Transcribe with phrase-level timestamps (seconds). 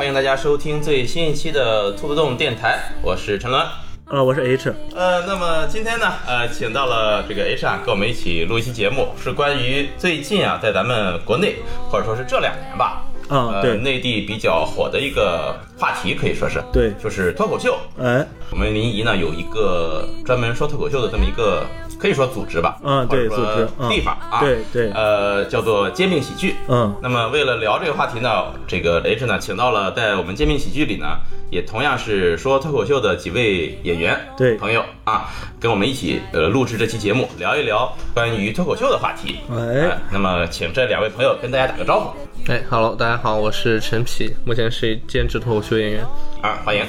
[0.00, 3.62] 欢迎大家收听最新一期的兔子洞电台，我是陈伦。
[4.06, 11.56] 呃，我是 H，呃，那么今天呢，呃，请到了这个 H 啊，跟我们一起录一期节目，是关于最近啊，在咱们国内
[11.90, 17.76] 或者说是这两年吧，啊，呃，对内地比较火的一个话题，可以说是，对，就是脱口秀。
[17.98, 21.66] 哎，我们临沂呢有一个专门说脱口秀的这么一个，
[22.00, 26.56] 可以说组织吧，嗯对或者说组织嗯地方啊，对对呃，叫做煎饼喜剧。
[26.68, 31.06] 嗯，那么为了聊这个话题呢，这个 H 呢请到了在我们煎饼喜剧里呢，
[31.50, 35.28] 也同样是说脱口秀的几位演员对朋友啊，
[35.60, 39.40] 跟我们一起呃录制这期节目，聊一聊关于脱口秀的话题。
[39.50, 42.16] 哎，那么请这两位朋友跟大家打个招呼
[42.50, 46.04] 哎，Hello，大家好，我是陈皮，目前是兼职脱口秀演员。
[46.40, 46.82] 啊，欢迎。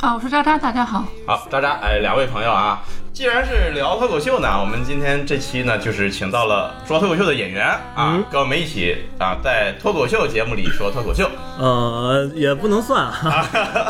[0.00, 1.04] 啊，我是渣渣，大家好。
[1.26, 2.82] 好，渣渣，哎，两位朋友啊，
[3.16, 11.26] 既然是聊脱口秀呢，我们今天这期呢，就是请到了说脱口秀的演员啊，嗯跟我们一起啊，在脱口秀节目里说脱口秀，
[11.58, 13.10] 呃，也不能算，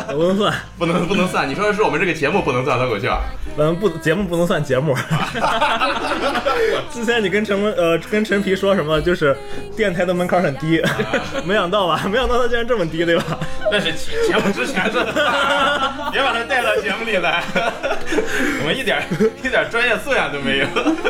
[0.07, 3.19] 也 不能算，不能不能算，你说的是我们这个节目不能算脱口秀啊？
[3.57, 4.95] 嗯，不，节目不能算节目。
[6.89, 9.35] 之前你跟陈文呃跟陈皮说什么，就是
[9.75, 10.81] 电台的门槛很低，
[11.43, 12.01] 没想到吧？
[12.09, 13.37] 没想到他竟然这么低，对吧？
[13.69, 15.11] 那是节节目之前说的，
[16.13, 17.43] 别把他带到节目里来，
[18.61, 19.03] 我们一点
[19.43, 20.67] 一点专业素养都没有。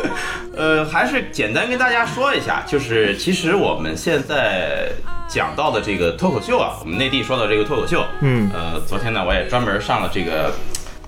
[0.55, 4.89] 呃，还是简单跟大家说一下，就是其实我们现在
[5.27, 10.51] 讲到的这个脱口秀啊，我们内地说到这个脱口秀，嗯呃，昨天呢我也专门上了这个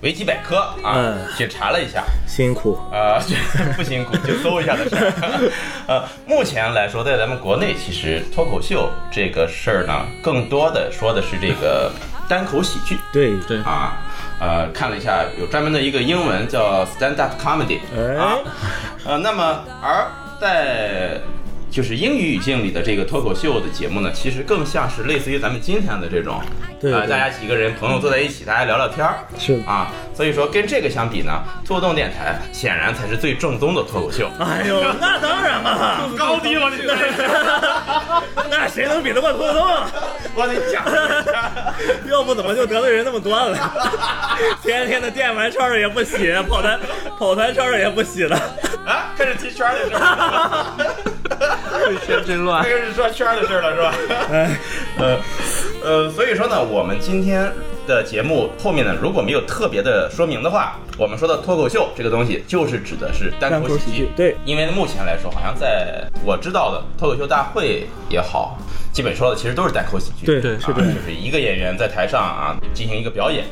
[0.02, 5.52] 维基百科啊，嗯去查了一下，辛苦，呃，这不辛苦，就搜一下的事儿。
[5.88, 11.92] 呃，目前来说，在咱们国内，其实脱口秀这个事儿呢，更多的说的是这个
[12.28, 13.98] 单口喜剧对对啊。
[14.40, 18.38] 呃，看了一下，有专门的一个英文叫 stand up comedy 哎啊。
[19.06, 20.06] 呃，那么而
[20.40, 21.20] 在
[21.70, 34.30] 就是英语语境里的这个脱口秀的节目呢，其实更像是类似于咱们今天的这种，呃，对对大家几个人朋友坐在一起，大家聊聊天儿，是啊，所以说跟这个相比呢，兔动电台显然才是最正宗的脱口秀。
[34.40, 36.78] 哎呦，那当然了， 高低我得
[38.50, 39.88] 那谁能比得过兔子洞啊？
[40.36, 41.74] 我得讲一下。
[42.10, 43.58] 要不怎么就得罪人那么多了？
[44.64, 46.80] 天天的电玩圈儿也不洗，跑团
[47.18, 48.36] 跑团圈儿也不洗了。
[48.86, 49.76] 啊，开始踢圈儿，
[51.92, 52.70] 一 圈真乱开。
[52.70, 53.94] 始说圈的事了是吧？
[54.32, 54.58] 哎，
[55.00, 55.18] 呃
[55.84, 57.52] 呃，所以说呢，我们今天
[57.88, 63.92] 的节目后面呢，如果没有特别的说明的话，我们说的脱口秀这个东西，就是指的是单单口口喜剧。
[63.92, 68.58] 喜剧对因为目前来说，好像在我知道的脱口秀大会也好，
[68.92, 70.26] 基本说的其实都是单口喜剧。
[70.26, 70.60] 对对啊。
[70.66, 73.46] 就是一个演员在台上啊进行一个表演。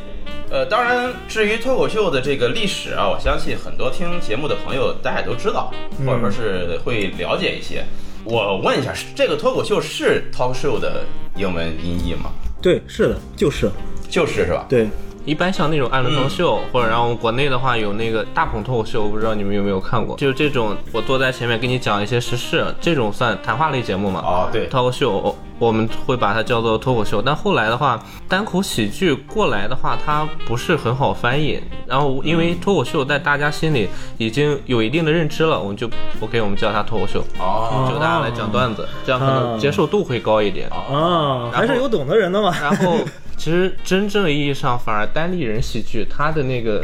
[0.50, 5.74] 呃，当然，至于脱口秀的这个历史啊，我相信很多听节目的朋友大家也都知道，
[6.06, 7.84] 或者说是会了解一些。
[8.30, 11.06] 我问一下，这个脱口秀是 talk show 的
[11.38, 12.30] 英文音译吗？
[12.62, 13.72] 对，是的，就是
[14.10, 14.66] 就是是吧？
[14.68, 14.90] 对，
[15.24, 24.20] 一般像那种艾伦脱口秀，或者然后国内的话有那个大鹏脱口秀，我不知道你们有没有看过，就是这种我坐在前面跟你讲一些时事，这种算谈话类节目嘛？
[24.20, 27.22] 哦，对，脱口秀，我我们会把它叫做脱口秀。
[27.22, 31.62] 但后来的话，单口喜剧过来的话，它不是很好翻译。
[31.86, 35.90] 然后因为脱口秀在大家心里已经有一定的认知了，我们就
[36.22, 40.70] OK，我们叫它脱口秀，哦，就大家来讲段子，这样可能接受度会高一点。
[40.70, 42.56] 啊，还是有懂的人的嘛。
[42.62, 42.98] 然后，
[43.36, 46.82] 其实真正意义上，反而单立人喜剧它的那个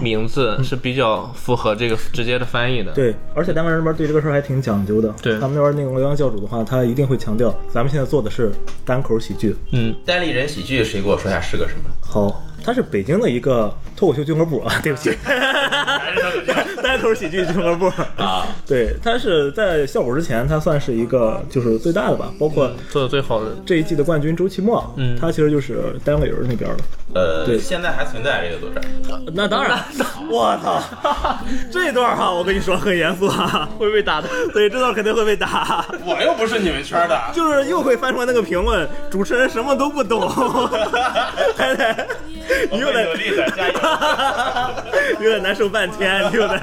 [0.00, 2.92] 名字是比较符合这个直接的翻译的。
[2.92, 5.12] 对，而且单个人那边对这个事儿还挺讲究的。
[5.22, 8.52] 对他们那边那个欧阳教主的话，他一定会强调，咱们现在做的是
[8.84, 9.54] 单口喜剧。
[9.70, 11.90] 嗯，单立人喜剧，谁给我说一下是个什么？
[12.00, 15.16] 好，他是北京的一个脱口秀俱乐部啊， 对不起，
[16.82, 17.86] 单口喜剧俱乐部
[18.16, 18.46] 啊。
[18.66, 23.46] 对，他是在效果之前，他算是一个就是最大的吧，包括做的最好的。
[23.66, 26.84] 这一季的冠军周奇墨，嗯他其实就是单位人那边的。
[27.14, 28.80] 呃，对现在还存在这个组织。
[29.34, 29.78] 那当然，
[30.30, 30.80] 我操，
[31.70, 34.28] 这段哈，我跟你说很严肃啊，会被打的。
[34.52, 35.84] 对，这段肯定会被打。
[36.06, 37.20] 我又不是你们圈的。
[37.34, 40.26] 就是又会翻出来那个评论，主持人什么都不懂，
[41.56, 42.06] 还得
[42.70, 43.74] 你又我会努得力的，加油。
[45.20, 46.58] 有点难受半天，你又得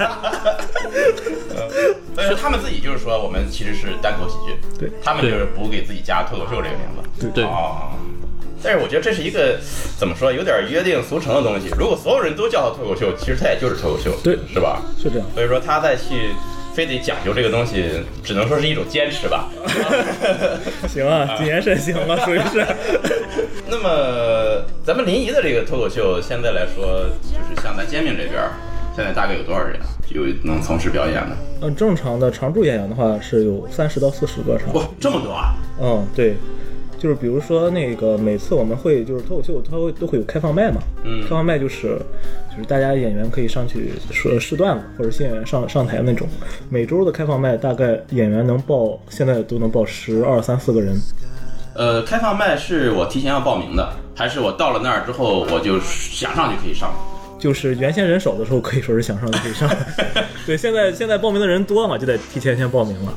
[2.14, 6.86] 所以说他们自己就是说，我们其实是单口喜剧，对他们就是不给自己加脱口秀这个名
[7.18, 7.30] 字。
[7.34, 7.92] 对哦。
[8.62, 9.58] 但是我觉得这是一个
[9.98, 11.70] 怎么说，有点约定俗成的东西。
[11.78, 14.82] 如果所有人都叫他脱口秀，其实他也就是脱口秀，对是吧？
[15.02, 15.26] 是这样。
[15.34, 16.34] 所以说他再去
[16.74, 17.84] 非得讲究这个东西，
[18.22, 19.48] 只能说是一种坚持吧。
[20.88, 22.64] 行啊，谨言慎行吧，属于是。
[23.68, 28.42] 那么咱们临沂的这个脱口秀，现在来说，就是像咱煎饼这边，
[28.96, 29.86] 现在大概有多少人啊？
[30.10, 31.36] 有能从事表演的？
[31.62, 34.72] 嗯，正常的常驻演员的话是有三十到四十个上。
[34.74, 35.54] 哇，这么多啊！
[35.80, 36.34] 嗯，对，
[37.00, 40.82] 就是比如说那个每次我们会就是脱口秀，它会都会有开放麦嘛。
[41.02, 41.98] 嗯开放麦就是
[42.50, 46.28] 就是大家演员可以上去说试段子，或者新演员上上台那种。
[46.68, 50.94] 每周的开放麦大概演员能报，现在都能报十二三四个人。
[51.74, 56.92] 呃，开放麦是我提前要报名的，还是我到了那儿之后我就想上就可以上？
[57.38, 59.66] 就是原先人少的时候，可以说是想上就可以上。
[60.44, 63.14] 对，现在现在报名的人多嘛，就得提前先报名了。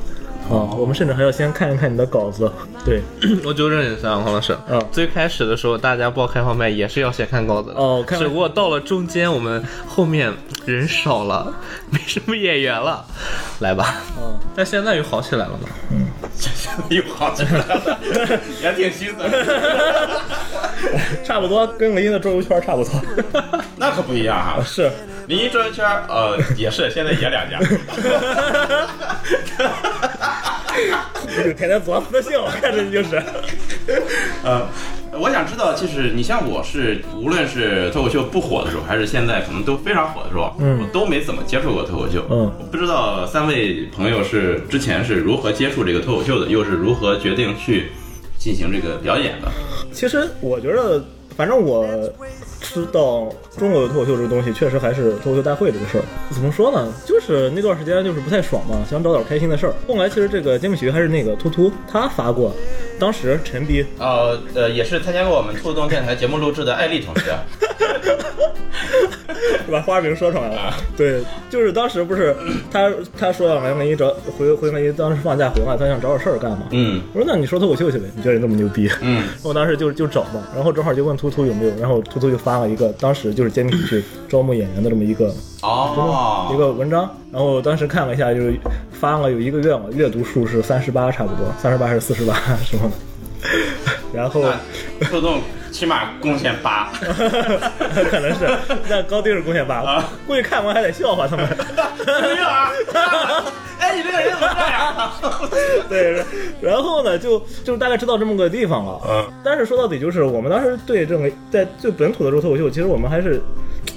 [0.50, 2.50] 啊，我们甚至还要先看一看你的稿子。
[2.84, 3.02] 对，
[3.44, 4.56] 我纠正一下，黄老师。
[4.68, 7.76] 嗯最开始的时候，大家报开放麦也是要先看稿子的。
[7.76, 10.32] 哦看只不过到了中间，我们后面
[10.66, 11.52] 人少了，
[11.90, 13.04] 没什么演员了，
[13.60, 14.02] 来吧。
[14.18, 15.68] 嗯，但现在又好起来了嘛。
[16.88, 17.98] 又好起来了，
[18.62, 19.24] 也挺新的。
[21.24, 22.92] 差不多跟林的桌游圈差不多。
[23.76, 24.90] 那可不一样啊、是，
[25.26, 27.58] 临沂转圈儿，呃，也是，现在也两家。
[31.44, 33.22] 有天天作死的性，我看着你就是。
[34.42, 34.66] 呃，
[35.12, 42.26] 我想知道，就是你像我是，无论是脱口秀不火的时候，还是现在可能都非常火的时候，嗯我都没怎么接触过脱口秀。
[42.30, 47.90] 嗯我不知道三位朋友是之前是如何接触这个脱口秀的，又是如何决定去
[48.38, 49.48] 进行这个表演的？
[49.92, 51.02] 其实我觉得，
[51.36, 51.86] 反正我
[52.74, 56.02] 知道中国的脱口秀这个东西，确实还是脱口秀大会这个事儿。
[56.30, 56.92] 怎么说呢？
[57.06, 59.74] 就是那段时间就是不太爽嘛，想找点开心的事儿。
[59.86, 62.52] 后来其实这个节目喜剧还是那个秃秃他发过，
[62.98, 67.32] 当时陈逼呃呃，也是参加过我们兔动电台节目录制的艾丽同学。
[69.70, 70.74] 把花名说出来了。
[70.96, 72.34] 对，就是当时不是
[72.70, 74.08] 他他说要来万一找
[74.38, 76.62] 回回万一当时放假回来，他想找点事儿干嘛。
[76.70, 78.88] 嗯我说那你说脱口秀去呗，你觉得你那么牛逼？
[79.00, 88.54] 嗯，我当时就就找嘛，然后正好就问突突有没有，然后突突就发了一个当时就是揭秘去招募演员的这么一个哦，一个文章，然后当时看了一下，就是
[88.92, 92.34] 发了有一个月嘛，阅读数是三十八差不多，三十八还是四十八
[92.64, 93.48] 什么的，
[94.12, 94.42] 然后
[95.74, 96.88] 起码贡献八。
[98.08, 98.48] 可能是，
[98.88, 101.44] 但高低是贡献八啊，估计看完还得笑话他们。
[101.48, 102.70] 没有啊！
[103.80, 105.10] 哎，你这个人怎么这样？
[105.90, 106.24] 对，
[106.62, 109.00] 然后呢，就就大概知道这么个地方了。
[109.08, 113.42] 嗯，但是说到底，就是我们当时对这个在最本土的这个脱口秀，其实我们还是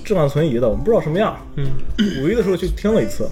[0.03, 1.37] 置望存疑的，我们不知道什么样。
[1.57, 1.67] 嗯，
[2.23, 3.29] 五一的时候去听了一次，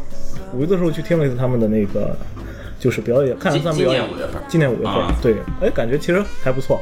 [0.53, 2.15] 五一的时候去听了一次他们的那个
[2.85, 3.99] 就是表演，看了他们表演。
[3.99, 6.79] 今年五月份今年五月份，啊对，哎，感觉其实还不错。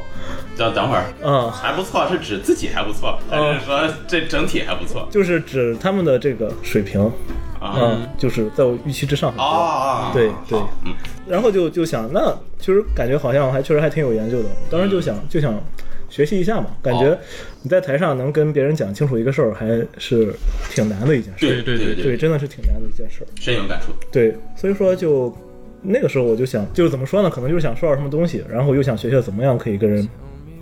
[0.54, 5.08] 等等会儿，嗯，还不错，是指自己还不错，还是说这整体还不错？
[5.10, 7.00] 就是指他们的这个水平，
[7.58, 9.44] 啊嗯，就是在我预期之上很多。
[9.46, 10.92] 哦，对对嗯，
[11.26, 14.48] 然后就就想，那其实感觉好像还确实还挺有研究的。
[14.70, 15.58] 当时就想就想
[16.10, 17.18] 学习一下嘛，感觉哦
[17.62, 19.66] 你在台上能跟别人讲清楚一个事儿，还
[19.96, 20.34] 是
[20.68, 21.46] 挺难的一件事。
[21.46, 23.26] 对对对对对，真的是挺难的一件事儿。
[23.40, 23.92] 深有感触。
[24.12, 25.34] 对，所以说就
[25.84, 27.30] 那个时候我就想，就是怎么说呢？
[27.30, 30.08] 可能就是想说点什么东西，然后又想学学怎么样可以跟人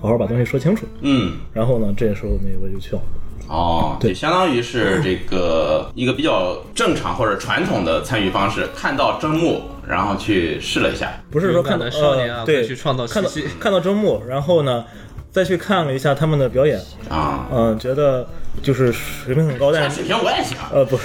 [0.00, 0.84] 好好把东西说清楚。
[1.00, 3.02] 嗯，然后呢，这时候那我就去了。
[3.48, 11.12] 哦，对相当于是这个一个比较正常或者传统的参与方式，看到真木，然后去试了一下。
[11.30, 13.28] 不是说看到少年啊呃、对去创造看到
[13.60, 14.84] 看到真木，然后呢，
[15.30, 18.26] 再去看了一下他们的表演，啊，嗯、觉得
[18.60, 20.56] 就是水平很高，但是水平我也行。
[20.72, 21.04] 呃不是，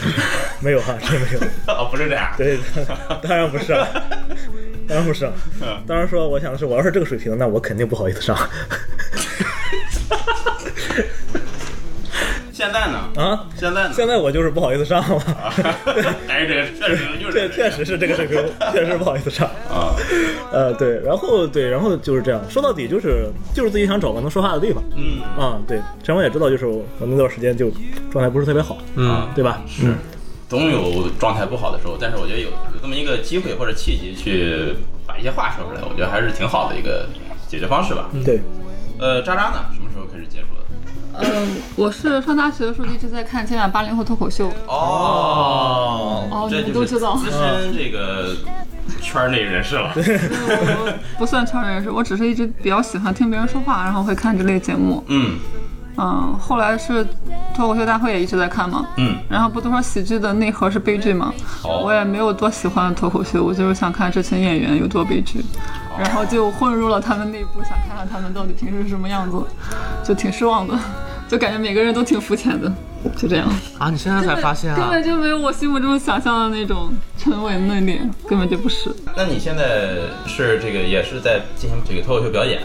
[0.60, 1.40] 没有哈，真没有，
[1.74, 2.34] 哦，不是这样。
[2.38, 2.58] 对，
[3.22, 3.88] 当然不是啊，
[4.88, 5.32] 当然不是啊，
[5.88, 8.36] 当然说我想的是，我要是这个水平，那我肯定不好意思上
[12.58, 12.98] 现在呢？
[13.24, 13.46] 啊。
[13.56, 13.94] 现在呢？
[13.94, 15.22] 现在我就是不好意思上了，
[16.28, 19.48] 哎，这个确实 就是这确实是这个水平，确实不好意思上。
[19.70, 19.94] 啊，
[20.52, 22.42] 呃，对，然后对，然后就是这样。
[22.50, 24.84] 说到底就是就是自己想找个能说话的地方。
[24.96, 27.70] 嗯啊，对，陈文也知道，就是我我那段时间就
[28.10, 29.62] 状态不是特别好，嗯，对吧？
[29.68, 29.94] 是，
[30.50, 34.74] 总有状态不好的时候，但是我觉得有有这么一个机会或者契机去
[35.06, 37.08] 把一些话说出来，我觉得还是挺好的一个
[37.48, 38.10] 解决方式吧。
[38.26, 38.42] 对，
[38.98, 39.66] 呃，渣渣呢？
[39.76, 40.57] 什么时候开始接触的？
[41.20, 48.36] 嗯，我是上大学的时候一直在看《今晚八零后脱口秀》，哦哦你们都知道资深这个
[49.02, 49.92] 圈内人士了。
[49.96, 55.04] 我 不算圈内人士，我只是一直比较喜欢听别人说话，然后会看这类节目。
[55.08, 55.40] 嗯
[56.00, 57.04] 嗯，后来是
[57.56, 58.86] 脱口秀大会也一直在看嘛。
[58.98, 61.34] 嗯，然后不都说喜剧的内核是悲剧吗？
[61.64, 65.44] 哦我也没有多喜欢脱口秀，我就是想看这群演员有多悲剧，
[65.98, 69.44] 然后就混入了他们内部，想看看他们到底平时是什么样子，
[70.04, 70.78] 就挺失望的，
[71.28, 72.72] 就感觉每个人都挺肤浅的，
[73.16, 73.48] 就这样。
[73.78, 74.78] 啊，你现在才发现啊？
[74.78, 78.90] 根本就没有我心目中想象的那种沉稳内敛，根本就不是。
[79.16, 82.62] 那你现在是这个也是在进行这个脱口秀表演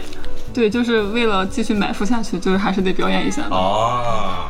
[0.53, 3.55] 对，就是为了继续埋伏下去，就是还是得表演一下的。
[3.55, 4.49] 哦？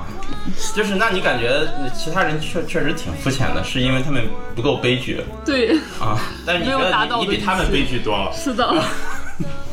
[0.75, 1.65] 就是那你感觉
[1.95, 4.21] 其他人确确实挺肤浅的，是因为他们
[4.53, 6.19] 不够悲剧对，啊？
[6.45, 8.29] 但是你觉没有达得你你到的比他们悲剧多了。
[8.33, 8.83] 是的，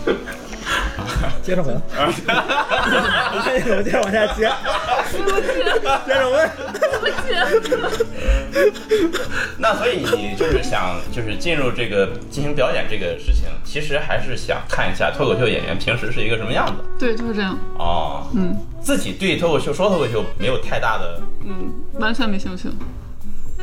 [1.51, 1.81] 接着回来，
[3.35, 4.49] 我接着往下接，
[6.07, 6.49] 接着问。
[9.59, 17.59] 那所以你就是想就是进入这个进行表演这个事情，其实还是想看一下脱口秀演员平时是一个什么样子对，就是这样。
[17.77, 18.29] 哦。
[18.33, 22.69] 嗯自己对脱口秀说脱口秀没有太大的，嗯，完全没兴趣。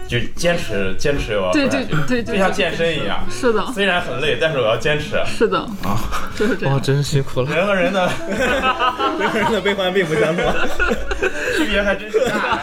[0.07, 5.17] 就坚持坚持我要对对对对就像健身一样，是的，虽然很累，但是我要坚持。
[5.25, 5.97] 是的，啊，哇，
[6.35, 6.81] 就是这样。
[6.81, 7.53] 真辛苦了。
[7.53, 8.09] 人和人的
[9.19, 10.45] 人和人的悲欢并不相同。
[11.57, 12.61] 区别还真是大。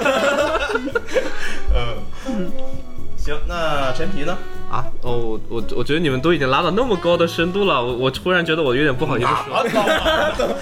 [2.27, 2.51] 嗯，
[3.17, 4.37] 行，那陈皮呢？
[4.75, 9.55] 啊，哦，我我我觉得你们都已经拉到那么高的深度了，我我突然觉得我有点不好意思说。
[9.55, 10.55] 啊，高啊，怎么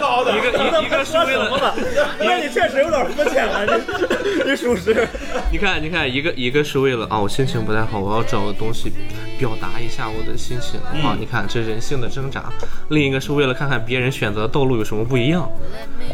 [0.00, 0.36] 高的？
[0.36, 1.74] 一个一一个是为了，
[2.22, 5.08] 那你确实有点肤浅了，这这属实。
[5.50, 8.92] 你看你看，一个一个是为了啊，我心情不太好，我要找个东西
[9.40, 10.94] 表达一下我的心情啊。
[10.94, 12.44] 嗯你看这人性的挣扎，
[12.90, 15.50] 另一个是为了看看别人选择的道路有什么不一样，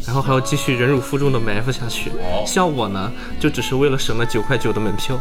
[0.06, 2.08] 然后还要继续忍辱负重的埋伏下去。
[2.10, 5.20] 哦像我呢，就只是为了省了九块九的门票。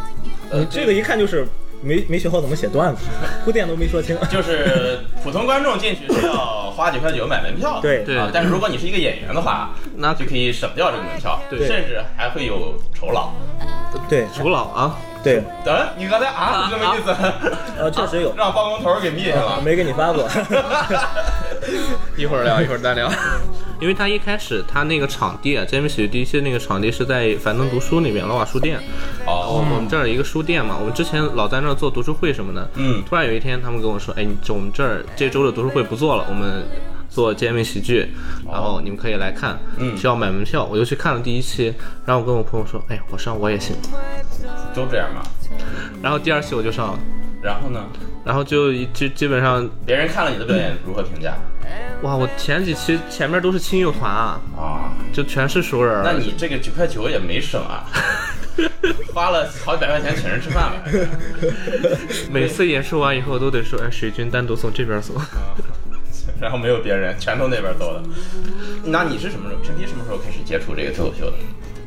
[0.52, 1.48] 呃这个一看就是
[1.82, 3.02] 没没学好怎么写段子，
[3.44, 4.18] 铺垫都没说清。
[4.30, 8.30] 就是普通观众进去是要花九块九买门票的，对对啊。
[8.34, 13.32] 但是如果你是一个演员的话，那就可以省掉这个门票，对甚至还会有酬劳。
[14.08, 17.16] 对酬劳啊，对，等你刚才啊，是这么意思？
[17.78, 19.60] 呃，确实有，让包工头给灭了。
[19.64, 20.30] 没给你发过。
[22.16, 23.10] 一会儿聊，一会儿再聊。
[23.82, 28.80] 因为他一开始他那个场地啊，煎饼喜剧第一期那个场地是在樊登读书那边老瓦书店，
[29.26, 32.70] 哦，我们这儿一个书店嘛，我们之前老在那儿做读书会什么的。
[32.76, 36.64] 嗯突然有一天，他们跟我说：“哎，你我们这儿这周的读书会不做了，我们
[37.10, 38.08] 做煎饼喜剧，
[38.52, 41.74] 然后你们可以来看，嗯需要买门票。”我就去看了第一期，
[42.06, 43.76] 然后我跟我朋友说：“哎，我上我也行。
[44.76, 45.24] 都这样嘛。”
[46.04, 47.00] 然后第二期我就上了，
[47.42, 47.86] 然后呢？
[48.24, 51.36] 然后就一基基本上，别人看了你的表演如何评价？
[52.04, 56.02] 哇，我前几期前面都是亲友团啊，啊，就全是熟人。
[56.04, 57.86] 那你这个九块九也没省啊，
[59.14, 60.84] 花了好几百块钱请人吃饭了。
[62.32, 65.16] 每次演出完以后都得说：“哎，水军单独从这边送。”
[66.40, 68.04] 然后没有别人，全都那边走的。
[68.84, 69.62] 那你是什么时候？
[69.64, 71.38] 陈皮什么时候开始接触这个脱口秀的？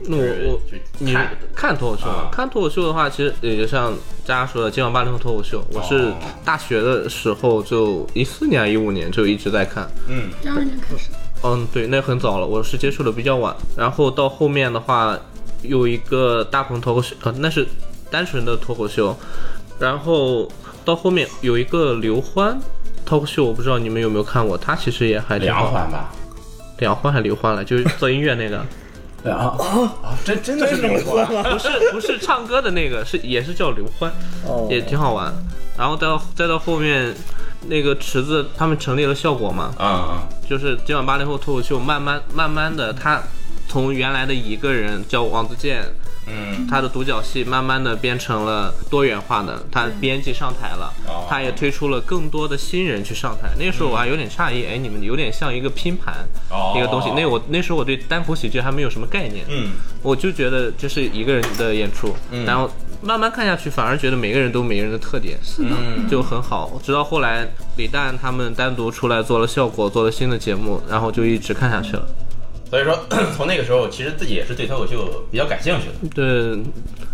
[0.06, 0.60] 那我我
[0.98, 2.04] 你看看脱口秀？
[2.30, 3.92] 看脱口秀的话，其实也就像
[4.26, 9.88] 大家说的，今晚八零后脱口秀，我是哦大学的时候就一四年、一五年就一直在看。
[10.08, 11.10] 嗯，第二年开始，
[11.42, 13.54] 嗯，对，那很早了，我是接触的比较晚。
[13.76, 15.18] 然后到后面的话，
[15.62, 17.66] 有一个大鹏脱口秀，呃，那是
[18.10, 19.16] 单纯的脱口秀。
[19.78, 20.48] 然后
[20.84, 22.58] 到后面有一个刘欢
[23.04, 26.12] 脱口秀，我不知道你们有没有看过，他其实也还挺好梁欢吧？
[26.78, 28.64] 梁欢还刘欢了，就是做音乐那个。
[29.30, 29.56] 啊
[30.02, 30.18] 啊！
[30.24, 31.26] 真真的是刘欢。
[31.44, 34.12] 不是不是唱歌的那个，是也是叫刘欢，
[34.46, 35.32] 哦，也挺好玩。
[35.76, 37.14] 然后到再到后面，
[37.68, 40.28] 那个池子他们成立了效果嘛，啊啊！
[40.48, 43.20] 就是今晚八零后脱口秀，慢慢慢慢的，他
[43.66, 45.82] 从原来的一个人叫王自健，
[46.26, 51.26] 嗯，他的独角戏慢慢的变成了多元化的，他编辑上台了，哦。
[51.28, 53.50] 他也推出了更多的新人去上台。
[53.58, 56.14] 那时候我还有点诧异，哎，你们有点像一个拼盘，
[56.50, 56.74] 哦。
[56.76, 57.10] 一个东西。
[57.16, 62.14] 那我那时候我对单口喜剧还没有什么概念，嗯，我就觉得这是一个人的演出，
[62.46, 62.70] 然后
[63.02, 65.70] 慢慢看下去，反而觉得每个人都有每个人的特点，是的。
[66.10, 66.80] 就很好。
[66.82, 72.06] 直到后来李诞他们单独出来做了效果，做了新的节目，然后就一直看下去了。
[72.70, 72.98] 所以说
[73.36, 76.14] 从那个时候，其实自己也是对脱口秀比较感兴趣的。
[76.14, 76.62] 对，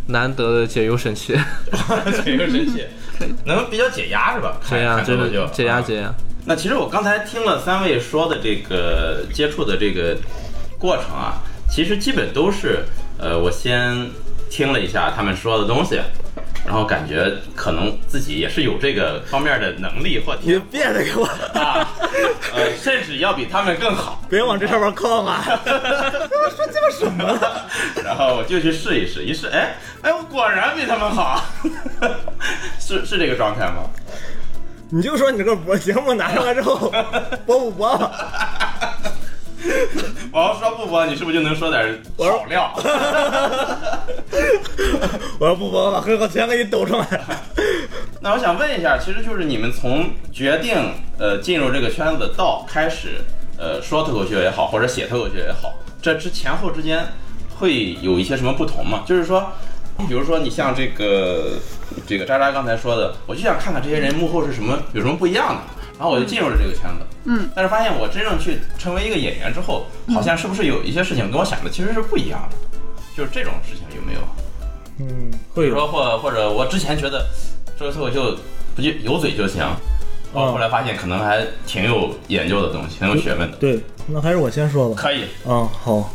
[0.07, 1.35] 难得的解忧神器，
[2.25, 2.85] 解忧神器，
[3.45, 4.59] 能比较解压是吧？
[4.63, 6.15] 看解压真的解压啊解压。
[6.47, 10.17] 那其实我刚才听了三位说的这个接触的这个
[10.79, 12.79] 过程啊，其实基本都是
[13.19, 14.11] 呃，我先
[14.49, 16.01] 听了一下他们说的东西，
[16.65, 21.25] 然后感觉可能自己也是有这个方面的能力或你别的给我，
[21.59, 21.89] 啊，
[22.55, 24.23] 呃，甚至要比他们更好。
[24.29, 25.43] 别往这上面靠嘛！
[26.57, 27.39] 说鸡巴什么？
[28.05, 31.43] 然后我就去试一试，一试，哎哎，我果然比他们好，
[32.79, 33.89] 是是这个状态吗？
[34.93, 36.93] 你就说你这个播节目拿上来之后
[37.47, 38.11] 播不播吧？
[40.33, 42.73] 我要说不播，你是不是就能说点好料？
[45.39, 47.07] 我要不播，把很好钱给你抖出来。
[48.23, 50.77] 那我想问一下，其实就是你们从决定
[51.19, 53.23] 呃进入这个圈子到开始
[53.59, 57.07] 呃说脱口秀也好，或者写脱口秀也好，这之前后之间
[57.59, 59.03] 会有一些什么不同吗？
[59.07, 59.53] 就是说，
[60.09, 61.59] 比如说你像这个
[62.07, 65.61] 这个渣渣刚才说的，我就想看看这些人幕后是什么有什么不一样的。
[66.01, 67.05] 然后我就进入了这个圈子。
[67.25, 72.57] 嗯，但是发现我真正去成为一个演员之后，好像是不是有一些事情跟我想的其实是不一样的？
[73.15, 74.21] 就是这种事情有没有？
[75.01, 77.27] 嗯，会有比如说或或者我之前觉得
[77.77, 78.35] 说脱口秀
[78.75, 79.63] 不就有嘴就行，
[80.33, 83.59] 我后后来发现可能还挺有研究的东西，挺有学问的。
[83.59, 84.95] 对，那还是我先说吧。
[84.97, 86.11] 可以，嗯，好，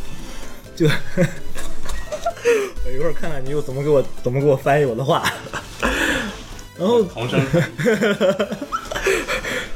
[0.75, 5.21] 就我 一会儿看看你又怎么给我怎么给我翻译我的话。
[6.77, 7.39] 然后同声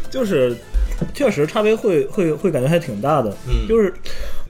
[0.09, 0.55] 就是，
[1.13, 3.29] 确实差别会会会感觉还挺大的。
[3.47, 3.93] 嗯就是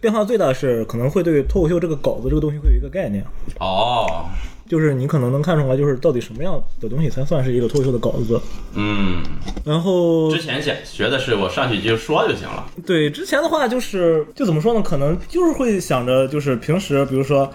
[0.02, 3.24] 变化最大是可能会对脱口秀这个稿子这个东西会有一个概念，
[3.60, 4.26] 哦，
[4.68, 8.40] 就是你可能能看出来，就是到底什么样的东西才算是一个脱口秀的稿子。
[8.76, 9.22] 嗯，
[9.66, 12.66] 然后之前想学的是我上去就说就行了。
[12.86, 14.82] 对之前的话就是就怎么说呢？
[14.82, 17.52] 可能就是会想着就是平时比如说。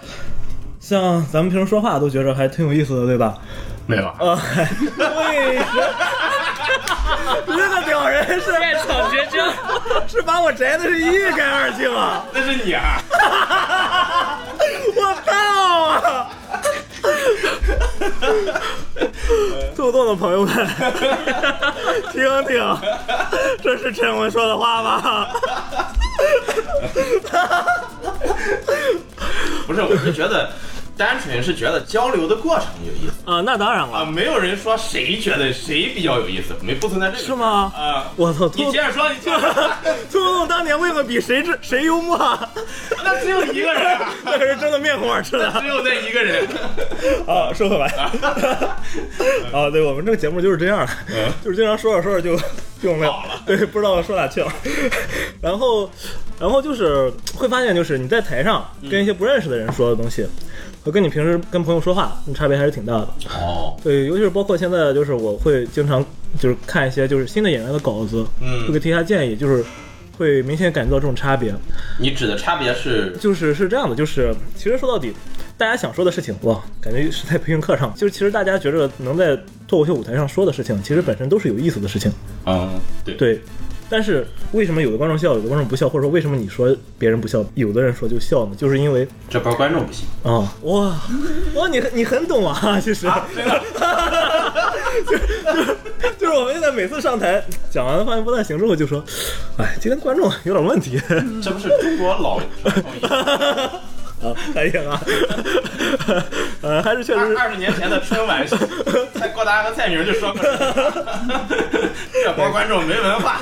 [0.77, 3.39] 像咱们平时说话都觉着还挺有意思的，对吧？
[3.87, 6.34] 没有啊，呃，为什你
[7.47, 9.45] 这个屌人是在场绝交。
[10.07, 12.23] 是把我摘的是一干二净啊！
[12.33, 13.01] 那是你啊。
[14.95, 15.31] 我操
[15.89, 16.29] 啊！
[19.75, 20.67] 互动的朋友们，
[22.11, 22.77] 听听，
[23.61, 25.27] 这是陈文说的话吗？
[29.67, 30.49] 不是，我是觉得
[30.97, 37.71] 单纯是觉得交流的过程有意思啊，那当然啊，了，没有人说谁觉得谁比较有意思，没不存在这个是吗？
[37.75, 39.69] 啊，我操，你接着说，你接着说，
[40.11, 42.17] 兔兔当年为了比谁智谁幽默？
[43.03, 45.51] 那只有一个人啊， 那可是真的面红耳赤的。
[45.61, 46.47] 只有那一个人。
[47.27, 47.87] 啊，说回来，
[49.51, 52.37] 啊，对我们这个节目就是这样的，嗯就是经常说着说着就
[52.81, 54.51] 就没有了对，不知道说哪去了。
[55.41, 55.89] 然后，
[56.39, 60.25] 然后就是会发现，就是你在台上跟一些不认识的人说的东西，
[60.85, 63.09] 和跟你平时跟朋友说话，差别还是挺大的。
[63.41, 66.05] 哦，对，尤其是包括现在，就是我会经常
[66.39, 69.65] 就是看一些就是新的演员的稿子，嗯会给提一下建议，就是
[70.15, 71.51] 会明显感觉到这种差别。
[71.99, 75.11] 你指的差别是就是是这样的，就是其实说到底，
[75.57, 77.91] 大家想说的事情，哇，感觉是在培训课上。
[77.95, 79.35] 就是其实大家觉着能在
[79.67, 82.11] 脱口秀舞台上说的事情，其实本身都是有意思的事情。
[82.45, 82.69] 嗯，
[83.03, 83.41] 对，对，
[83.95, 88.51] 但是为什么有的观众笑，有的观众不笑，或者说为什么你说别人不笑，有的人说就笑呢？
[88.57, 90.05] 就是因为这波观众不行。
[90.21, 90.99] 啊、哇
[91.55, 93.07] 哇，你很你很懂啊， 其实。
[95.07, 95.77] 就是，
[96.17, 99.01] 就是我们现在每次上台讲完了发现不太行之后，就说，
[99.57, 101.01] 哎，今天观众有点问题。
[101.41, 102.41] 这不是中国老
[104.25, 105.01] 啊，还行啊，
[106.61, 108.45] 呃，还是确实二二十年前的春晚，
[109.13, 110.41] 蔡郭达和蔡明就说过
[112.11, 113.39] 这波观众没文化，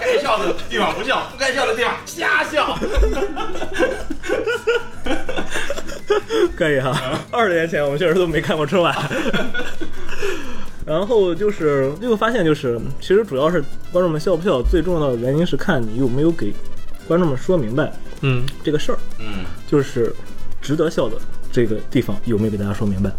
[0.00, 2.78] 该笑的地方不笑，不该笑的地方瞎笑。
[6.56, 6.96] 可以哈。
[7.30, 8.96] 二十年前我们确实都没看过春晚。
[10.86, 13.62] 然后就是就会发现，就是其实主要是
[13.92, 16.52] 观众们笑不笑，最重要的原因是看你有没有给
[17.10, 20.14] 观众们说明白嗯，这个事儿，嗯，就是
[20.62, 21.16] 值得笑的
[21.50, 23.10] 这个地方有没有给大家说明白。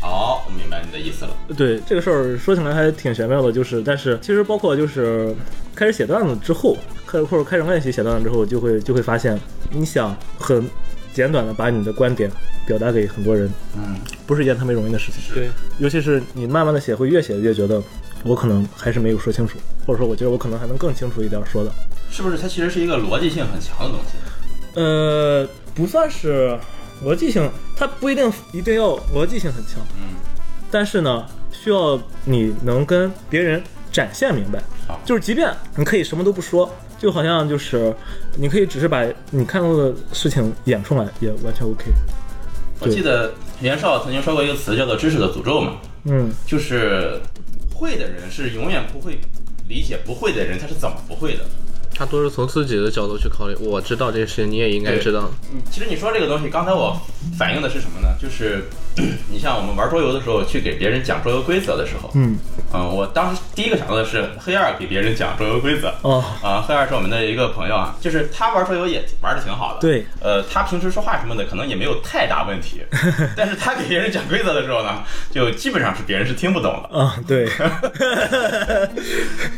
[0.00, 1.30] 好，我明白你的意思了。
[1.54, 5.36] 对这个事儿说起来还挺玄妙的，就是但是其实包括就是
[5.74, 6.74] 开始写段子之后，
[7.06, 9.38] 开始或者开始练习写段子之后，就会就会发现，
[9.70, 10.66] 你想很
[11.12, 12.30] 简短的把你的观点
[12.66, 15.20] 表达给很多人，嗯，不是一件特别容易的事情。
[15.34, 17.82] 对，尤其是你慢慢的写，会越写越觉得
[18.24, 21.70] 我可能还是没有说清楚，或者说我觉得我可能还能更清楚一点说的。
[22.10, 24.80] 是不是它其实是一个逻辑性很强的东西？
[24.80, 26.58] 呃，不算是
[27.04, 30.14] 逻辑性，它不一定一定要逻辑性很强，嗯，
[30.70, 37.94] 但是呢，需要你能跟别人展现明白啊，就是即便你可以什么都不说，就好像就是
[38.36, 41.86] 你可以只是把你看到的事情演出来，也完全 OK。
[42.80, 47.20] 我记得袁绍曾经说过一个词叫做“知识的诅咒”嘛，嗯，就是
[47.74, 49.18] 会的人是永远不会
[49.68, 51.44] 理解不会的人他是怎么不会的。
[52.00, 53.54] 他都是从自己的角度去考虑。
[53.60, 55.30] 我知道这些事情，你也应该知道。
[55.70, 56.98] 其实你说这个东西，刚才我
[57.38, 58.08] 反映的是什么呢？
[58.18, 58.64] 就是
[59.30, 62.38] 你像我们玩桌游的时候，去给别人讲桌游规则的时候，嗯，
[62.72, 65.92] 嗯，我当时第一个想到的是黑二给别人讲桌游规则。
[66.00, 69.80] 哦，啊，黑二是我们的一个朋友啊，就是他玩桌游也玩的挺好的。
[69.80, 72.80] 对，呃，他平时说话什么的可能也没有太大问题，
[73.36, 76.98] 但是他给别人讲规则的时候呢，就基本上是别人是听不懂的。
[76.98, 77.46] 啊，对，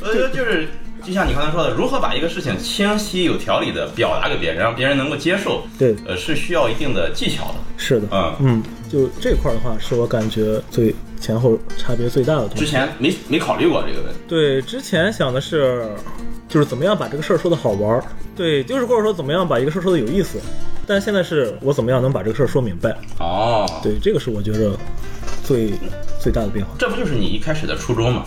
[0.03, 0.67] 所以说就是，
[1.05, 7.55] 就像你刚才说的，如何把一个事情清晰有条理的表达给别人，让别人能够接受，对呃，是需要一定的技巧的。
[7.77, 12.65] 是的，嗯，嗯，就这块儿的话，是我感觉最前后差别最大的东西。
[12.65, 14.19] 之前没没考虑过这个问题。
[14.29, 15.89] 对，之前想的是，
[16.49, 18.05] 就是怎么样把这个事儿说的好玩儿，
[18.37, 20.39] 对，就是或者说怎么样把一个事儿说的有意思，
[20.87, 24.79] 但现在是我怎么样能把这个事儿说明白，哦，对，这个是我觉着
[25.43, 25.73] 最
[26.21, 26.73] 最大的变化。
[26.79, 28.25] 这不就是你一开始的初衷吗？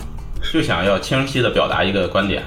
[0.52, 2.42] 就想要清晰的表达一个观点。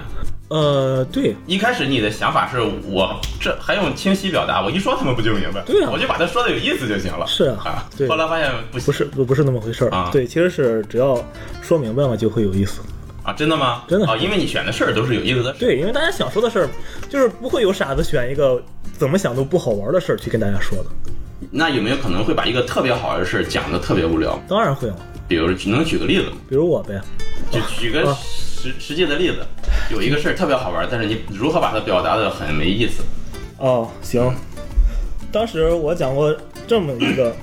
[0.49, 5.61] 呃，对，一开始你的想法是我这还用清晰表达，我一说他们不就明白？
[5.65, 7.25] 对啊我就把它说的有意思就行了。
[7.27, 9.91] 是啊啊，对后来发现不行不是不不是那么回事儿。
[9.91, 11.23] 啊对，其实是只要
[11.61, 12.81] 说明白了就会有意思。
[13.21, 13.83] 啊，真的吗？
[13.87, 15.59] 真的啊，因为你选的事儿都是有意思的事。
[15.59, 16.69] 对，因为大家想说的事儿，
[17.09, 18.59] 就是不会有傻子选一个
[18.97, 20.85] 怎么想都不好玩的事儿去跟大家说的。
[21.51, 24.41] 那有没有可能会把一个特别好玩的事儿讲的特别无聊？
[24.47, 24.95] 当然会了，
[25.29, 26.37] 比如能举个例子吗？
[26.49, 26.99] 比如我呗。
[27.51, 29.37] 就举个啊实实际的例子，
[29.89, 33.03] 有一个事儿特别好玩，但是你如何把它表达的很没意思？
[33.57, 34.29] 哦，行。
[35.31, 36.35] 当时我讲过
[36.67, 37.35] 这么一个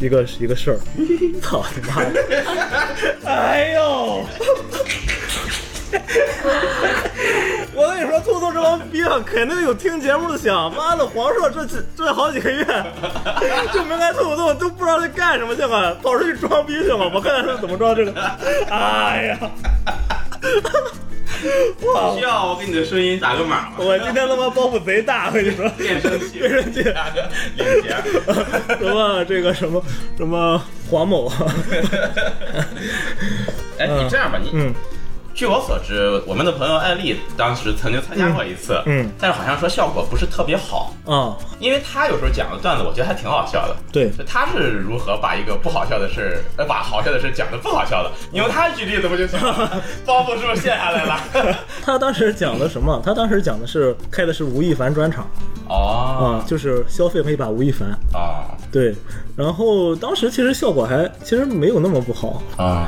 [0.00, 0.78] 一个一个事儿，
[1.42, 2.44] 操你妈的！
[3.26, 4.24] 哎呦！
[7.74, 12.64] 我跟你说，兔兔这帮逼啊，肯定有听节目的想，妈的，黄硕这这这好几个月
[13.72, 17.08] 就没来兔兔，都不知道在干什么去了，跑出去装逼去了。
[17.12, 18.12] 我看看他是怎么装这个。
[18.70, 19.38] 哎呀！
[21.78, 22.22] 不需！
[22.22, 23.76] 要我给你的声音打个码吗？
[23.78, 25.68] 我今天他妈包袱贼大，我跟你说。
[25.70, 27.94] 变声器，变声器打个链接。
[28.78, 29.82] 什么这个什么
[30.16, 31.30] 什么黄某，
[33.78, 34.72] 哎，你这样吧，你嗯
[35.34, 43.76] 据我所知，我们的朋友艾丽当时曾经参加过一次，嗯但是好像说效果不是特别好，嗯，因为她有时候讲的段子，我觉得还挺好笑的。
[43.92, 48.12] 对，他是如何把一个不好笑的事儿，呃，把好笑的事儿讲的不好笑的？
[48.30, 49.82] 你用他举例子不就行了？
[50.06, 51.18] 包袱是不是卸下来了？
[51.84, 53.02] 他当时讲的什么？
[53.04, 55.26] 他当时讲的是开的是吴亦凡专场
[55.68, 58.94] 哦啊，就是消费了一把吴亦凡，啊对，
[59.36, 62.86] 然后当时其实效果还其实没有那么不好，啊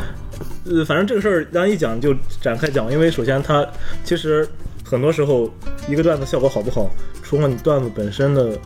[0.69, 3.67] 呃，反正这个事儿咱一讲就展开讲，因为首先它
[4.05, 4.47] 其实
[4.85, 5.51] 很多时候
[5.89, 6.91] 一个段子效果好不好，
[7.23, 8.59] 除了你段子本身的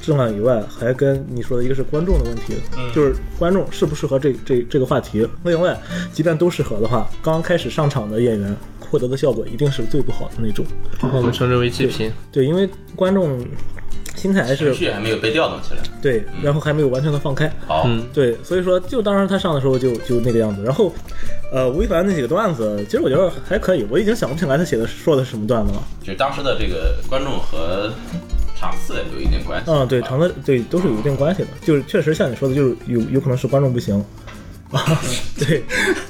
[0.00, 5.26] 质量以外，还跟你说的一个是观众的问题，嗯就是观众适不适合这这这个话题。
[5.44, 5.78] 另外，
[6.12, 10.64] 即便都适合的话，刚开始上场的演员获得的效果一定是最不好的那种。
[11.02, 12.12] 我们称之为极品。
[12.30, 13.44] 对，因为观众
[14.16, 15.80] 心态还是情是绪还没有被调动起来。
[16.02, 17.52] 对，然后还没有完全的放开。
[17.66, 20.62] 好，嗯，对，所以说就当时他上的时候就就那个样子。
[20.64, 20.92] 然后，
[21.52, 23.86] 呃，吴亦凡那几个段子，其实我觉得还可以。
[23.90, 25.82] 我已经想不起来他写的说的是什么段子了。
[26.02, 27.92] 就当时的这个观众和
[28.58, 29.70] 场次有一定关系。
[29.70, 31.48] 嗯，对，场次对都是有一定关系的。
[31.62, 34.02] 就是确实像你说的，就是有有可能是观众不行。
[34.72, 34.82] 啊，
[35.38, 35.62] 对，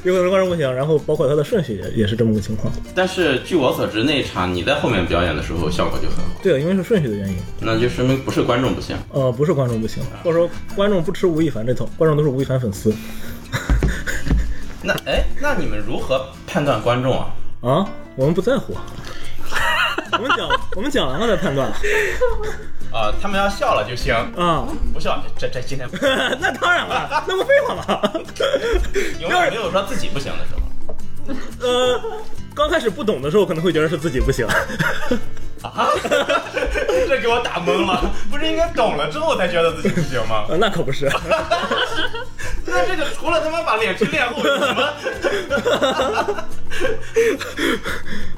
[0.03, 2.73] 有可能是观众不行，然后包括他的顺序也也是这么个情况。
[2.95, 8.97] 但是据我所知，那一场你在后面表演的时候效果就很好，对，因为是顺序的原因，那就说明不是观众不行。
[9.13, 12.95] 呃，不是观众不行，或者说观众不吃吴亦凡这套，观众都是吴亦凡粉丝
[14.83, 17.35] 那哎，那你们如何判断观众啊？
[17.61, 18.75] 啊，我们不在乎。
[20.13, 21.71] 我们讲我们讲完了再判断
[22.93, 24.67] 啊，他们要笑了就行，嗯。
[24.93, 25.97] 不笑这这今天不
[26.41, 28.13] 那当然了，那不废话吗？
[29.21, 30.61] 永远没有说自己不行的时候。
[31.61, 32.01] 呃，
[32.55, 34.47] 刚开始不懂的时候，可能会觉得是自己不行。
[35.63, 35.89] 啊！
[37.09, 40.45] 这给我打懵了，不是应该懂了之后才觉得自己不行吗？
[40.51, 41.11] 呃那可不是。
[42.67, 44.93] 那这个除了他妈把脸皮练厚，有什么？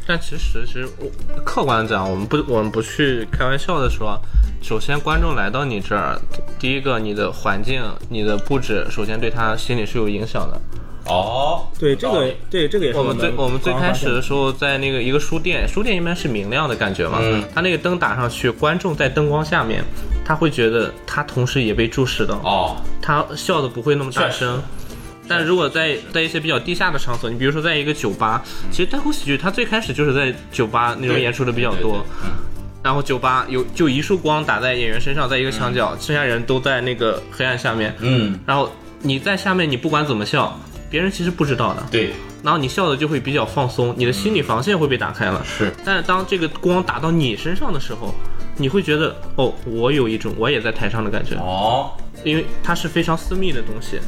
[0.07, 1.11] 但其实，其实我
[1.45, 4.21] 客观讲，我们不我们不去开玩笑的说，
[4.63, 6.19] 首先观众来到你这儿，
[6.59, 10.61] 第一个你的环境、你的布置，首先对他心里是有影响的。
[11.09, 14.23] 哦，对这个，对这个也是我们最我们最开始的的。
[14.23, 17.43] 时候在那个一个书店，书店一般是明亮的感觉嘛，嗯。
[17.55, 19.83] 他那个灯打上去，观众在灯光下面，
[20.25, 24.63] 他会觉得他同时也被注视到，哦，他笑的不会那么大声。
[25.27, 32.05] 但如果在在一些比较地下的场所，你比如说在一个酒吧，其实单口喜剧它最开始就是在酒吧那种演出的比较多。
[32.81, 38.71] 然后酒吧有就一束光打在演员身上，在一个墙角，剩下人都在那个黑暗下面，嗯，然后
[39.03, 40.59] 你在下面，你不管怎么笑，
[40.91, 45.43] 别人其实不知道的，对，然后你笑的就会比较放松，你的心理防线会被打开了。
[45.45, 48.15] 是，但是当这个光打到你身上的时候，
[48.57, 51.91] 你会觉得哦，我有一种我也在台上的感觉，哦，
[52.25, 53.99] 因为它是非常私密的东西，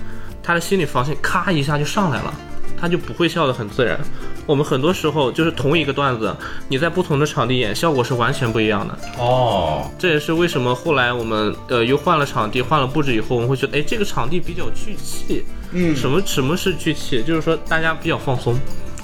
[0.43, 2.35] 他的心理防线咔一下就上来了，
[2.81, 3.99] 他就不会笑得很自然。
[4.47, 6.35] 我们很多时候就是同一个段子，
[6.69, 8.99] 你在不同的场地演，效果是完全不一样的。
[9.19, 15.45] 哦，这也是为什么后来我们呃又换了场地，换了布置以后，我们会觉得哎这个场地比较聚气。
[15.73, 17.23] 嗯什么什么是聚气？
[17.23, 18.59] 就是说大家比较放松。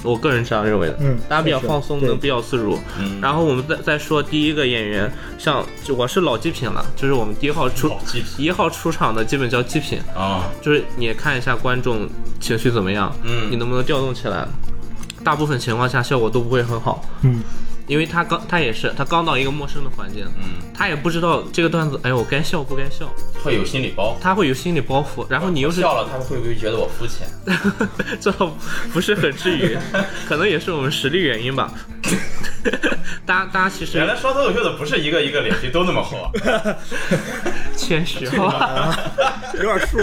[0.07, 2.79] 我个人这样认为的，嗯大家比较放松，能比较自如。
[2.99, 7.90] 嗯然后我们再再说第一个演员，像就我是老祭品了，就是我们第一号出
[8.38, 12.09] 一号出场的基本叫祭品，啊，就是你看一下观众
[12.40, 14.47] 情绪怎么样，嗯你能不能调动起来。
[15.25, 17.42] 大部分情况下效果都不会很好，嗯，
[17.87, 23.07] 因为他刚他也是他刚到一个陌生的环境，嗯，他也不知道这个段子，哎呦，我该笑不该笑，
[23.42, 24.22] 会有心理包袱。
[24.22, 27.27] 他会有心理包袱，然后你又是笑了，他们会不会觉得我肤浅？
[28.20, 28.51] 这倒
[28.92, 29.79] 不是很至于，
[30.29, 31.72] 可能也是我们实力原因吧。
[33.25, 36.31] 大家大家其实原来说脱口秀的不是一个一个脸皮都那么厚啊。
[37.77, 38.96] 谦虚哈。
[39.55, 39.99] 有点数。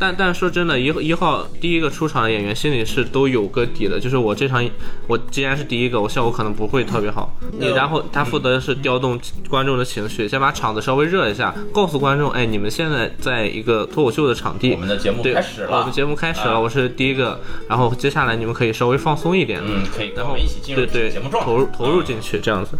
[0.00, 4.66] 但但说真的，一一号第一个出场的演员心里是都有个底的，就是我这场
[5.06, 7.30] 我既然是第一个，我效果可能不会特别好。
[7.52, 22.78] 你然后他负责的是调动观众的情绪，先把场子稍微热一下，告诉观众，哎，你们现在在一个脱口秀的场地，我们的节目对开始了我们节目开始了，啊我是第一个，然后接下来你们可以稍微放松一点，嗯，可以然后我们一起进入对对节目状态，投入投入啊进去这样子。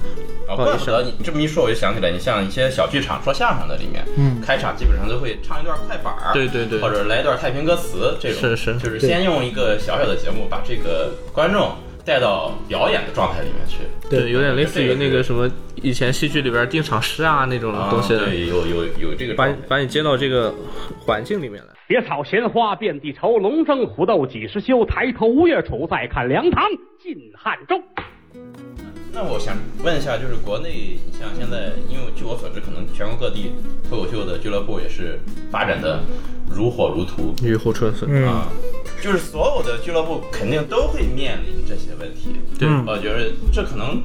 [0.48, 15.50] 啊，不好意思怪不得你这么一说，我就想起来，你像一些小剧场说相声的里面，嗯，开场基本上都会唱一段快板儿，对对对或者来一段太平歌词，这种是是就是先用一个小小的节目把这个观众带到表演的状态里面去，对，有点类似于那个什么
[15.82, 20.54] 以前戏剧里边定场诗啊那种啊东西的，对，有有有这个把把你接到这个
[21.04, 21.74] 环境里面来。
[21.88, 24.84] 别草闲花遍地愁，龙争虎斗几时休？
[24.84, 26.62] 抬头吴越楚，再看梁唐
[27.02, 27.82] 晋汉周。
[29.12, 33.52] 那我想问一下，就是国内，你像现在，因为据我所知，可能全国各地
[33.88, 35.18] 脱口秀的俱乐部也是
[35.50, 36.00] 发展的
[36.48, 37.34] 如火如荼。
[37.44, 38.24] 雨后春笋，嗯。
[38.26, 38.46] 啊，
[39.02, 42.36] 就是所有的俱乐部肯定都会面临这些问题。
[42.58, 42.68] 对。
[42.68, 42.84] 嗯。
[42.86, 44.00] 我觉得这可能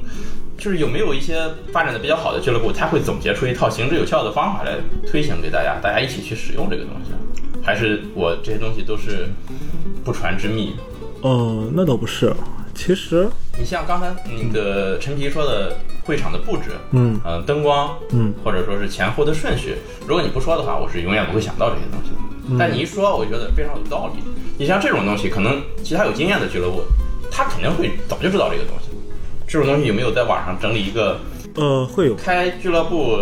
[0.58, 1.40] 就是有没有一些
[1.72, 7.12] 发展的比较好的俱乐部，他会总结出一套行之有效的方法来推行给大家，大家一起去使用这个东西，
[7.62, 9.28] 还是我这些东西都是
[10.04, 10.74] 不传之秘？
[11.20, 12.32] 哦，那倒不是，
[12.76, 22.16] 其实，你像刚才那个陈皮说的会场的布置，嗯呃，灯光，嗯，或者说是前后的顺序，如果你不说的话，我是永远不会想到这些东西的。
[22.48, 24.22] 嗯但你一说，我觉得非常有道理。
[24.56, 26.82] 你像这种东西，可能其他有经验的俱乐部，
[27.28, 28.90] 他肯定会早就知道这个东西。
[29.48, 31.18] 这种东西有没有在网上整理一个
[31.56, 33.18] 呃，会有，开俱乐部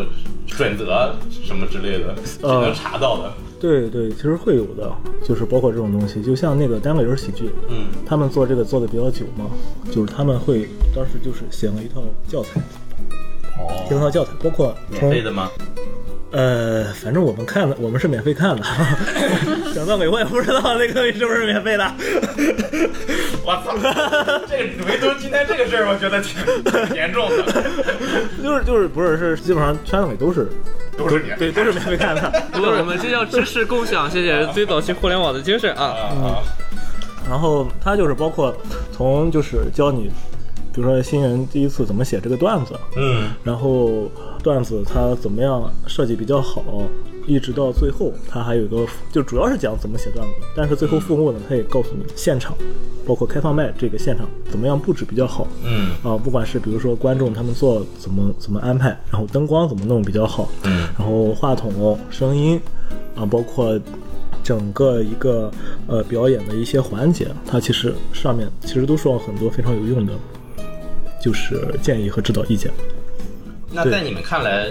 [0.47, 3.33] 准则什么之类的，就呃能查到的？
[3.65, 4.93] 对对，其实会有的，
[5.27, 9.47] 就是包括这种东西，就像那个单口喜剧，嗯，他们做这个做的比较久嘛，
[9.91, 12.61] 就是他们会当时就是写了一套教材，
[13.59, 15.49] 哦一套教材，包括免费的吗？
[16.35, 18.63] 呃，反正我们看了，我们是免费看的。
[19.73, 21.95] 讲段尾我也不知道那个东西是不是免费的。
[23.47, 23.73] 我操，
[24.49, 27.45] 这个唯独今天这个事儿，我觉得挺挺严重的，
[28.43, 30.49] 就是就是不是是基本上全段尾都是
[30.99, 32.33] 都是免费对都是免费看的。
[32.53, 35.85] 不过我们这叫知识共享，谢谢最早期互联网的精神啊。
[35.85, 36.43] 啊。
[37.31, 38.53] 然后它就是包括
[38.93, 40.11] 从就是教你，
[40.75, 44.11] 比如说新人第一次怎么写这个段子，嗯，然后
[44.43, 46.63] 段子它怎么样设计比较好，
[47.27, 52.57] 一直到最后，它还有一个就主要是讲怎么写段子，但是最后附录呢，它也告诉你现场，
[53.07, 55.47] 包括开放麦这个现场怎么样布置比较好。
[55.63, 55.91] 嗯。
[56.03, 62.61] 啊，不管是比如说观众他们做怎么怎么安排，然后灯光怎么弄比较好，嗯，然后话筒、声音
[63.15, 63.79] 啊，包括
[64.43, 65.51] 整个一个
[65.87, 70.13] 呃表演的一些环节，它其实上面其实都说了很多非常有用的，
[71.25, 72.71] 就是建议和指导意见。
[73.73, 74.69] 那在你们看来，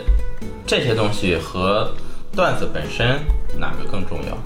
[0.67, 1.91] 这些东西和
[2.35, 3.19] 段子本身
[3.59, 4.37] 哪个更重要？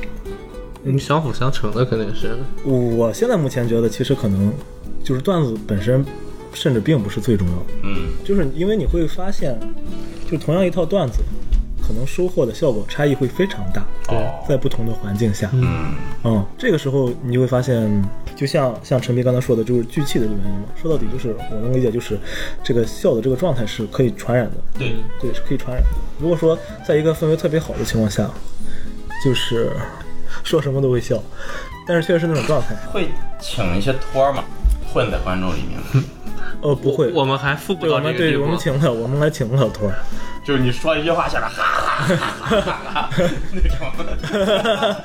[0.86, 2.38] 嗯，相辅相成的肯定是。
[2.63, 4.54] 我现在目前觉得，其实可能
[5.04, 6.06] 就是段子本身，
[6.54, 9.60] 甚至并不是最重要的，嗯就是因为你会发现，
[10.32, 11.20] 就同样一套段子，
[11.86, 13.86] 可能收获的效果差异会非常大。
[14.08, 14.17] 对
[14.48, 15.93] 在不同的环境下，嗯
[16.24, 18.02] 嗯，这个时候你就会发现，
[18.38, 20.67] 就像像陈斌刚才说的，就是聚气的这个原因嘛。
[20.80, 22.17] 说到底就是我能理解，就是
[22.63, 25.89] 这个笑的这个状态是可以传染的，对，对，是可以传染的。
[26.19, 28.30] 如果说在一个氛围特别好的情况下，
[29.26, 29.71] 就是
[30.45, 31.21] 说什么都会笑，
[31.88, 34.43] 但是确实是那种状态，会请一些托儿嘛，
[34.93, 36.08] 混在观众里面吗。
[36.62, 37.12] 呃，不会。
[37.12, 38.58] 我们还富不到这个地步们对我们。
[38.58, 39.95] 请不了，我们还请不了托儿。
[40.47, 43.10] 就是你说一句话，下面哈哈哈哈哈哈
[43.51, 44.95] 那种，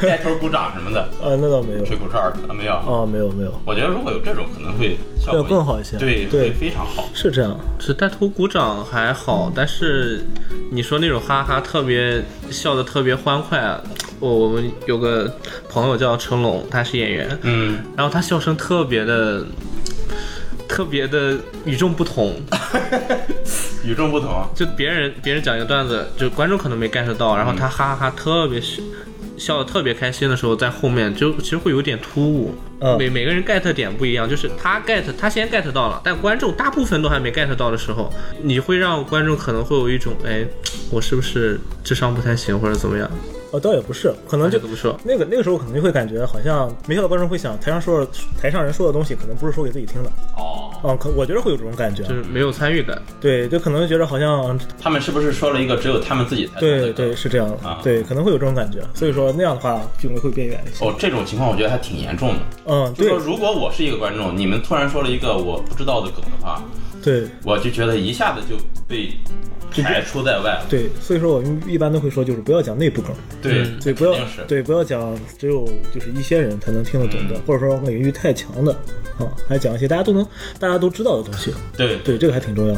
[0.00, 1.84] 带头鼓掌什么的，啊，那倒没有。
[1.84, 2.72] 吹口哨儿啊没有。
[2.86, 7.08] 哦，没有没有，我觉得如果有这种，可能会效果更好一些对，对会非常好。
[7.12, 7.58] 是这样。
[7.80, 10.24] 是带头鼓掌还好，但是
[10.70, 13.82] 你说那种哈哈特别笑的特别欢快啊，
[14.20, 15.36] 我我们有个
[15.68, 19.44] 朋友叫成龙，他是演员，嗯，然后他笑声特别的
[20.72, 22.34] 特别的与众不同，
[23.84, 24.44] 与众不同。
[24.54, 28.82] 就别人别人讲一个段子，就观众可能没 get 到，然后他哈哈哈特别笑
[29.36, 32.54] 笑的特别开心的时候，在后面就其实会有点突兀。
[32.80, 40.44] 嗯每每个人 get 点不一样，就是他 get 他先 get 到了，但观众大部分都还没 get 到的时候，你会让观众可能会有一种哎，
[40.90, 43.08] 我是不是智商不太行或者怎么样？
[43.52, 44.58] 哦，倒也不是，可能就？
[45.04, 48.10] 那个那个时候可能就会感觉好像没想到观众会想，台上说的
[48.40, 53.00] 台上人说的东西可能不是说给自己听的，哦，嗯，可我觉得会有这种感觉，就是没有参与感。
[53.20, 60.86] 对，就可能觉得好像他们是不是说了一个只有他们自己才对对是这样的，啊对，可能会有这种感觉，所以说那样的话就会变远一些。
[60.86, 62.40] 哦，这种情况我觉得还挺严重的。
[62.64, 66.62] 嗯，对就说如果我是一个观众，你们突然说了一个我不知道的梗的话，
[67.02, 69.10] 对我就觉得一下子就被
[69.82, 70.66] 排除在外了。
[70.68, 73.10] 对，所以说我们一般都会说，就是不要讲内部梗，
[73.40, 74.14] 对嗯对，不要
[74.46, 78.72] 对不要讲只有就是一些人才能听得懂的，嗯或者说领域太强的
[79.18, 80.24] 啊，还讲一些大家都能
[80.58, 81.52] 大家都知道的东西。
[81.76, 82.76] 对对，这个还挺重要。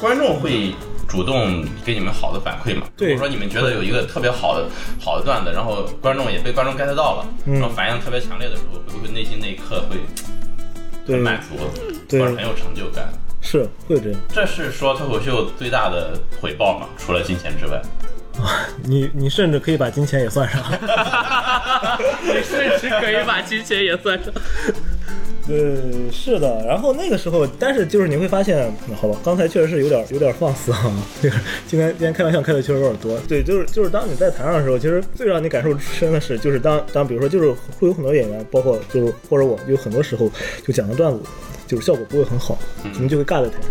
[0.00, 0.74] 观众会
[1.08, 2.86] 主动给你们好的反馈嘛？
[2.96, 4.68] 对如果说你们觉得有一个特别好的
[5.00, 9.96] 好的段子，然后观众也被观众 get 到了，嗯然后反应特别强烈的时候，会不会内心那一刻会
[11.06, 11.56] 对很满足，
[12.08, 13.12] 对或者很有成就感？
[13.44, 14.20] 是会这样。
[14.32, 16.88] 这是说脱口秀最大的回报嘛？
[16.98, 17.76] 除了金钱之外，
[18.42, 20.60] 啊 你你甚至可以把金钱也算上。
[22.22, 24.32] 你甚至可以把金钱也算上。
[25.46, 33.18] 呃，是的，然后那个时候，但是就是你会发现，好吧，刚才确实是有点有点放肆啊，这个今天今天开玩笑开的确实有点多。
[33.28, 40.30] 对，就是就是当你在台上的时候，其实最让你感受深的是，就是当当比如说就是会有很多演员，包括就是或者我，有很多时候
[40.66, 41.20] 就讲的段子，
[41.66, 43.70] 就是效果不会很好，可能就会尬在台上。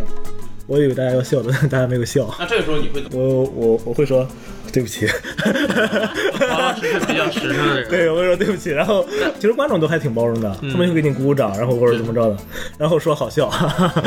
[0.67, 2.34] 我以为大家要笑的， 大家没有笑。
[2.39, 3.19] 那这个时候你会怎么？
[3.19, 4.28] 我我我会说
[4.71, 5.06] 对不起，
[6.39, 8.69] 王老师是比较实诚的人，对，我会说对不起。
[8.71, 9.06] 然后
[9.39, 12.38] 其实观众都还挺包容的，他们会给你鼓鼓掌，然后或者怎么着的，
[12.78, 13.49] 然后说好笑。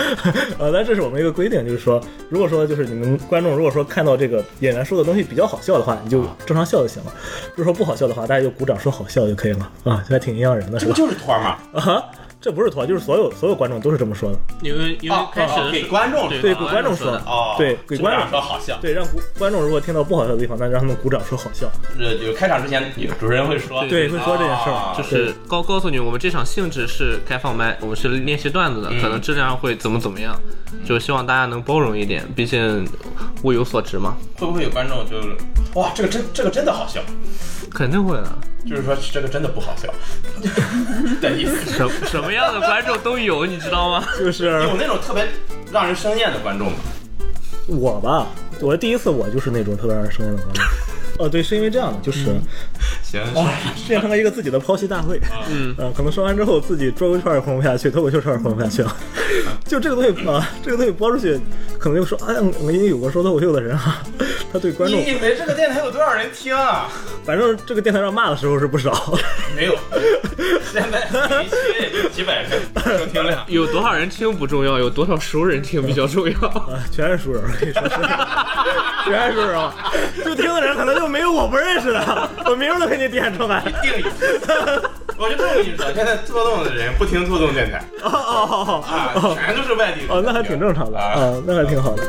[0.58, 7.12] 呃，但这是我们一个规定，就是说，如果说就是你们观众如果说看到这个演员说的东西比较好笑的话，你就正常笑就行了；
[7.54, 10.92] 如果说不好笑的话，大家就鼓掌说好笑就可以了啊，这还挺阴阳人的，是吧？
[10.96, 11.58] 这不就是托儿吗？
[11.74, 12.04] 啊哈，
[12.40, 14.38] 这不是托，就是所有所有观众都是这么说的。
[14.62, 18.78] 因为因为哦开始哦给观众对给观众说的，哦，对给观众说好笑。
[18.80, 21.68] 对，让观观众如果听到不好笑的地方，那让他们鼓掌说好笑。
[21.98, 30.38] 呃，就开场之前，有主持人会说，对，会说这件事啊儿，就是告告诉你，我们这场性质是开放麦，我们是练习段子的，嗯可能质量会怎么怎么样，
[30.84, 32.86] 就希望大家能包容一点，毕竟
[33.42, 35.16] 物有所值嘛，会不会有观众就
[35.80, 37.00] 哇，这个真这个真的好笑，
[37.72, 38.38] 肯定会的。
[38.68, 39.86] 就是说这个真的不好笑
[41.20, 41.70] 的意思。
[41.70, 44.04] 什什么样的观众都有，你知道吗？
[44.18, 45.26] 就是有那种特别
[45.72, 46.78] 让人生厌的观众吗？
[47.68, 48.26] 我吧，
[48.60, 50.64] 我第一次我就是那种特别让人生厌的观众。
[51.18, 52.26] 哦，对，是因为这样的，就是、
[53.02, 53.20] 行，
[53.88, 55.20] 变成了一个自己的剖析大会。
[55.50, 58.96] 嗯，呃，可能说完之后，自己桌游圈也混不下去，脱口秀圈也混不下去了。
[59.66, 61.38] 就这个东西啊、这个东西播出去，
[61.78, 64.02] 可能就说，哎呀，我已经有个说脱口秀的人啊，
[64.52, 66.88] 他对观众你，以为这个电台有多少人听啊？
[67.24, 69.14] 反正这个电台上骂的时候是不少。
[69.56, 69.74] 没有，
[70.72, 71.08] 现在
[71.42, 73.42] 一期也就几百个收听量。
[73.48, 76.48] 有多少人听不重要，有多少熟人听比较重要。
[76.48, 77.82] 啊，全是熟人，可以说，
[79.04, 79.74] 全是熟人啊。
[80.24, 83.60] 就听的人可能就没有我不认识的， 我名字都给你点出来。
[83.82, 84.04] 定义，
[85.18, 90.08] 我就这么跟你说，现在做动的人不听做动电台哦哦哦啊，哦全都是外地人。
[90.10, 91.20] 哦，那还挺正常的啊。
[91.20, 92.02] 啊，那还挺好的。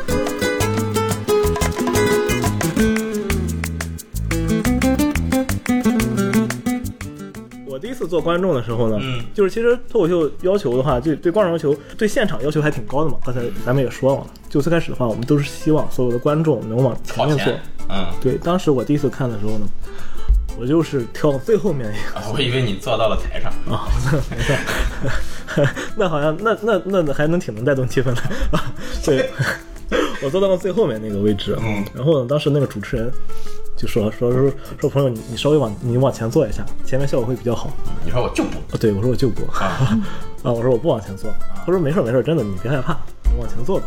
[7.66, 13.18] 我第一次做观众的时候呢，嗯就是其实脱口秀要求的话，就对观众要求，对现场要求还挺高的嘛。
[13.24, 19.68] 刚才咱们也说了，就最开始的话，我们都是希望所有的观众能往前好面坐钱。，嗯，对，当时我第一次看的时候呢，
[20.60, 22.20] 我就是挑最后面一个。
[22.20, 23.52] 啊我以为你坐到了台上。
[23.74, 23.88] 啊，
[24.30, 24.58] 没事，
[25.96, 28.22] 那好像那那那还能挺能带动气氛的
[28.52, 28.74] 啊。
[29.06, 29.30] 对，
[30.24, 33.12] 我坐到了最后面那个位置，嗯然后呢，当时那个主持人
[33.78, 37.70] 就说说说说朋友你你稍微往你往前坐一下，前面效果会比较好。
[38.04, 39.98] 你说我就不啊，对我说我就不啊，
[40.44, 41.32] 啊，我说我不往前坐，
[41.66, 42.98] 他说没事没事，真的你别害怕，
[43.32, 43.86] 你往前坐吧。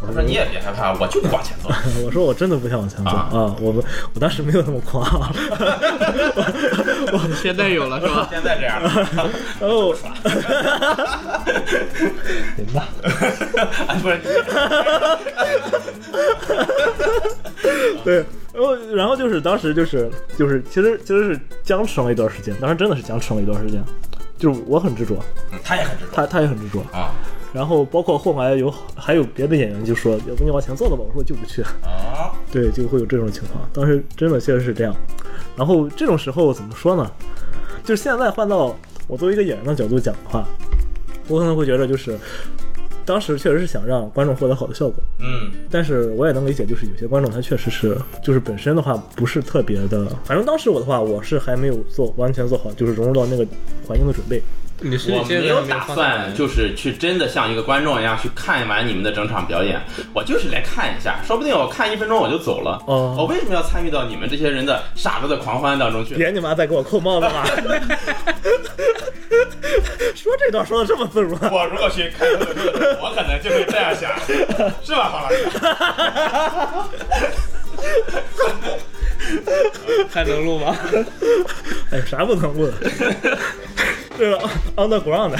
[0.00, 1.68] 我说你也别害怕，我就不往前走。
[2.04, 3.82] 我说我真的不想往前走啊啊，我们
[4.14, 5.02] 我当时没有那么狂，
[7.12, 8.28] 我现在有了是吧？
[8.30, 8.80] 现在这样，
[9.60, 10.08] 然后行
[12.72, 12.88] 吧。
[13.88, 14.18] 啊不是，
[18.04, 20.08] 对，然后然后就是当时就是
[20.38, 23.82] 就是其实其实是僵持了一段时间，当时真的是僵持了一段时间，
[24.38, 25.16] 就是我很执着，
[25.52, 27.10] 嗯他也很执着他他也很执着，啊
[27.52, 34.94] 然后包括后来有还有别的演员就说，要不你往前坐坐吧，我说我就不去，啊，对，就会有这种情况，当时真的确实是这样，
[35.56, 37.10] 然后这种时候怎么说呢？
[37.84, 38.76] 就是现在换到
[39.06, 40.44] 我作为一个演员的角度讲的话，
[41.28, 42.18] 我可能会觉得就是。
[43.08, 53.46] 当时确实是想让观众获得好的效果，嗯，但是我也能理解，就是有些观众他确实是，就是本身的话不是特别的，反正当时我的话，我是还没有做完全做好，就是融入到那个
[53.86, 54.42] 环境的准备。
[54.80, 59.80] 你的心我理建设没有打算就是去真的像一个观众一样去看完你们的整场表演，
[60.14, 62.80] 我就是来看一下，说不定我看一分钟我就走了。
[62.86, 66.14] 哦我为什么要参与到你们这些人的傻子的狂欢当中去？
[66.14, 67.44] 别你妈再给我扣帽子了！
[70.14, 71.48] 说说这段说的这么自如啊？
[71.52, 72.60] 我如果去看脱口秀，
[73.02, 74.10] 我可能就会这样想，
[74.84, 75.36] 是吧，黄老师？
[80.10, 80.76] 还能录吗？
[81.92, 82.52] 哎，啥不能
[84.18, 84.30] 问？
[84.30, 84.38] 这个
[84.76, 85.38] underground 的。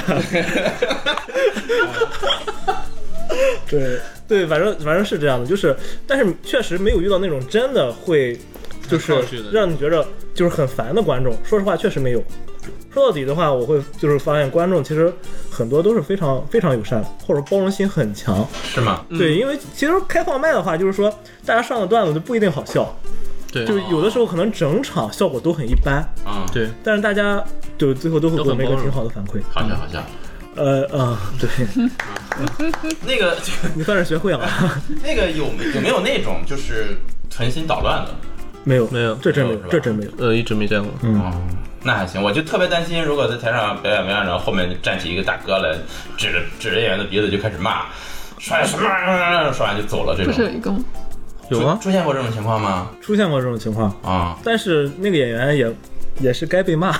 [3.69, 5.75] 对对，反正反正是这样的，就是，
[6.07, 8.39] 但是确实没有遇到那种真的会，
[8.87, 9.13] 就是
[9.51, 11.33] 让你觉得就是很烦的观众。
[11.43, 12.23] 说实话，确实没有。
[12.91, 15.13] 说到底的话，我会就是发现观众其实
[15.51, 18.45] 很多都是非常非常友善，或者包容心很强。
[18.63, 19.05] 是吗？
[19.09, 21.13] 对，因为其实开放麦的话，就是说
[21.45, 22.91] 大家上的段子就不一定好笑，
[23.51, 27.43] 对，就有的时候可能整场效果都很一般，啊，对，但是大家
[27.77, 29.41] 就最后都会给我们一个挺好的反馈。
[29.51, 30.03] 好像好像。
[30.55, 31.47] 呃啊，对，
[33.05, 33.37] 那个
[33.75, 34.41] 你算是学会了，
[35.01, 36.97] 那个有有没有那种就是
[37.29, 38.13] 存心捣乱的？
[38.65, 40.11] 没有没有这真没有这真没有。
[40.17, 40.91] 呃，一直没见过。
[41.01, 41.31] 嗯哦，
[41.81, 45.73] 那还行，我就特别担心，如果在台上表演表演，然后后面站起一个大哥来，
[46.17, 47.83] 指着指着演员的鼻子就开始骂，
[48.37, 48.83] 说什么
[49.53, 50.79] 说完就走了，这不是有种一个吗？
[51.49, 51.79] 有吗？
[51.81, 52.89] 出现过这种情况吗？
[53.01, 55.75] 出现过这种情况，啊，但是那个演员也
[56.21, 56.91] 也是该被骂，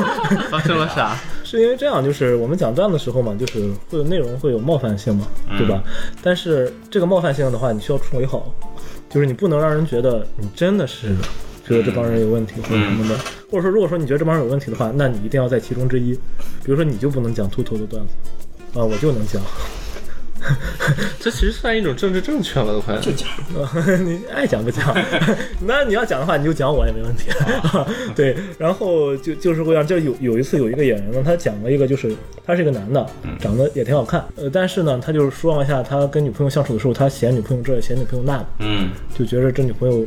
[0.50, 1.16] 发生了啥？
[1.44, 5.26] 是因为这样，就是我们讲段子的时候嘛，就是会有内容会有冒犯性嘛，
[5.58, 5.82] 对吧？
[6.22, 8.54] 但是这个冒犯性的话，你需要处理好，
[9.08, 11.08] 就是你不能让人觉得你真的是
[11.66, 13.18] 觉得这帮人有问题或者什么的，
[13.50, 16.12] 或者说如果说你觉得这帮人有问题的话，那你一定要在其中之一，
[16.64, 19.42] 比如说你就不能讲秃头的段子，啊，我就能讲。
[21.20, 22.96] 这其实算一种政治正确了，都快。
[23.00, 23.28] 就讲，
[24.04, 24.96] 你爱讲不讲？
[25.60, 27.30] 那你要讲的话，你就讲我也没问题。
[28.14, 32.14] 对，然后就就是会让，就有有一次有一个演员呢，他讲了一个，就是
[32.44, 33.06] 他是一个男的，
[33.38, 40.06] 长得也挺好看，呃，但是呢，他就是说了一下他跟女朋友相处的时候，他嫌女朋友这，嫌女朋友那的，嗯，就觉得这女朋友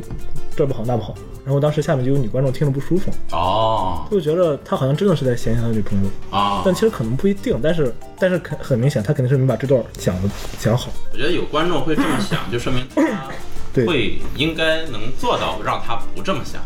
[0.56, 1.14] 这不好那不好。
[1.44, 10.28] 然后当时下面就有女观众听着不舒服，哦，就觉得他好像真的是在嫌弃他的女朋友，啊，但其实可能不一定，但是但是很很明显，他肯定是没把这段讲的
[10.58, 10.90] 讲好。
[11.12, 13.28] 我觉得有观众会这么想，就说明他
[13.74, 16.62] 对会应该能做到让他不这么想。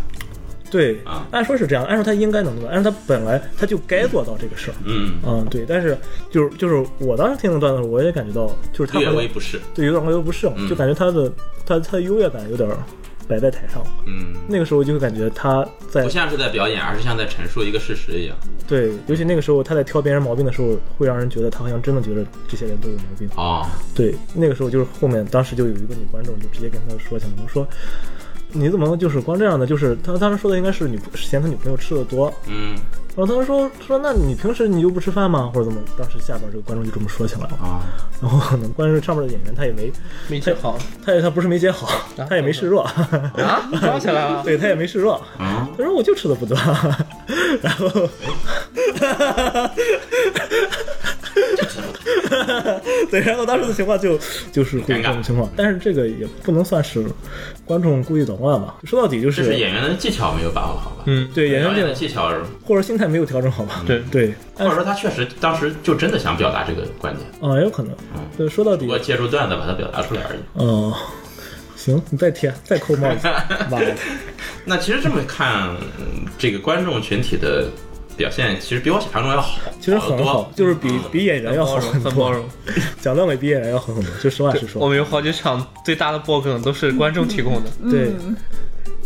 [0.70, 4.74] 对啊，按说是这样，按说他应该能做到，按说他本来他就该做到这个事儿。
[4.84, 5.96] 嗯，嗯，对，但是
[6.30, 9.58] 就是就是我当时听那段的时候，我也感觉到，就是他略微不适。
[9.74, 11.32] 对有点略微不适，嗯就感觉他的
[11.64, 12.68] 他他的优越感有点
[13.28, 13.84] 摆在台上。
[14.06, 18.36] 嗯，那个时候就会感觉他在不像是在表演，而是像在陈述一个事实一样。
[18.66, 23.28] 对，尤其那个时候他在挑别人毛病的时候，会让人觉得他好像真的觉得这些人都有毛病。
[23.36, 27.68] 哦，对，那个时候就是后面当时就有一个女观众就直接跟他说起来我，说。
[28.50, 29.66] 你怎么就是光这样的？
[29.66, 32.74] 就是他当时说的应该是女嫌他女朋友吃的多，嗯，
[33.18, 35.50] 然后他说说那你平时你就不吃饭吗？
[35.52, 35.80] 或者怎么？
[35.98, 37.48] 当时下边这个观众就这么说起来了。
[37.60, 37.82] 啊，
[38.22, 39.92] 然后可能观众上面的演员他也没，
[40.28, 41.88] 没接好他也他不是没接好，
[42.28, 44.44] 他也没示弱，啊，装起来了。
[44.44, 45.20] 对他也没示弱。
[45.40, 46.56] 嗯，他说我就吃的不多，
[47.60, 47.88] 然后，
[53.10, 54.18] 对，然后当时的情况就
[54.52, 57.04] 就是会有这种情况，但是这个也不能算是
[57.64, 58.76] 观众故意捣乱吧？
[58.84, 61.04] 说到底就是是演员的技巧没有把握好吧？
[61.06, 62.32] 嗯，对演员的这个技巧，
[62.64, 63.82] 或者心态没有调整好吧？
[63.86, 67.94] 对对，或者说他确实当时就真的想表达这个观点，啊，也有可能。
[68.36, 70.38] 对，说到底不，过借助段子把它表达出来而已。
[70.54, 70.94] 哦，
[71.76, 73.28] 行，你再贴，再扣帽子。
[74.64, 75.68] 那其实这么看，
[75.98, 77.66] 嗯这个观众群体的
[78.18, 82.44] 表现其实比我想象中要好，其实很好，就是比比演员要好很多，很包容。
[83.00, 84.88] 讲段伟比演员要好很多，就实话实说我。
[84.88, 87.70] 们有好几场最大的爆梗都是观众提供的。
[87.90, 88.36] 对嗯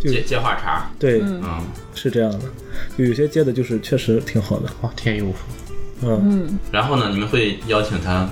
[0.03, 1.63] 就接接话茬，对，嗯，
[1.95, 2.41] 是这样的，
[2.99, 4.69] 就有些接的就是确实挺好的。
[4.81, 5.41] 哇，天衣无缝。
[6.05, 8.29] 嗯，然后呢，你们会邀请他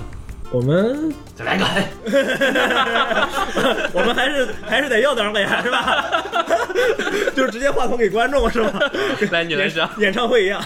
[0.51, 1.87] 我们再来一个，哎
[3.93, 6.05] 我们还是还是得要点儿脸 是吧？
[7.33, 8.79] 就是直接话筒给观众是吧？
[9.31, 9.89] 来，你来讲。
[9.97, 10.61] 演唱会一样。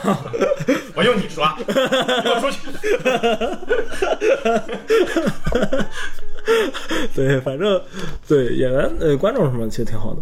[0.96, 1.80] 我用你说，你 给
[2.30, 2.58] 我出去。
[7.14, 7.80] 对，反正
[8.28, 10.22] 对演员呃观众什么其实挺好的。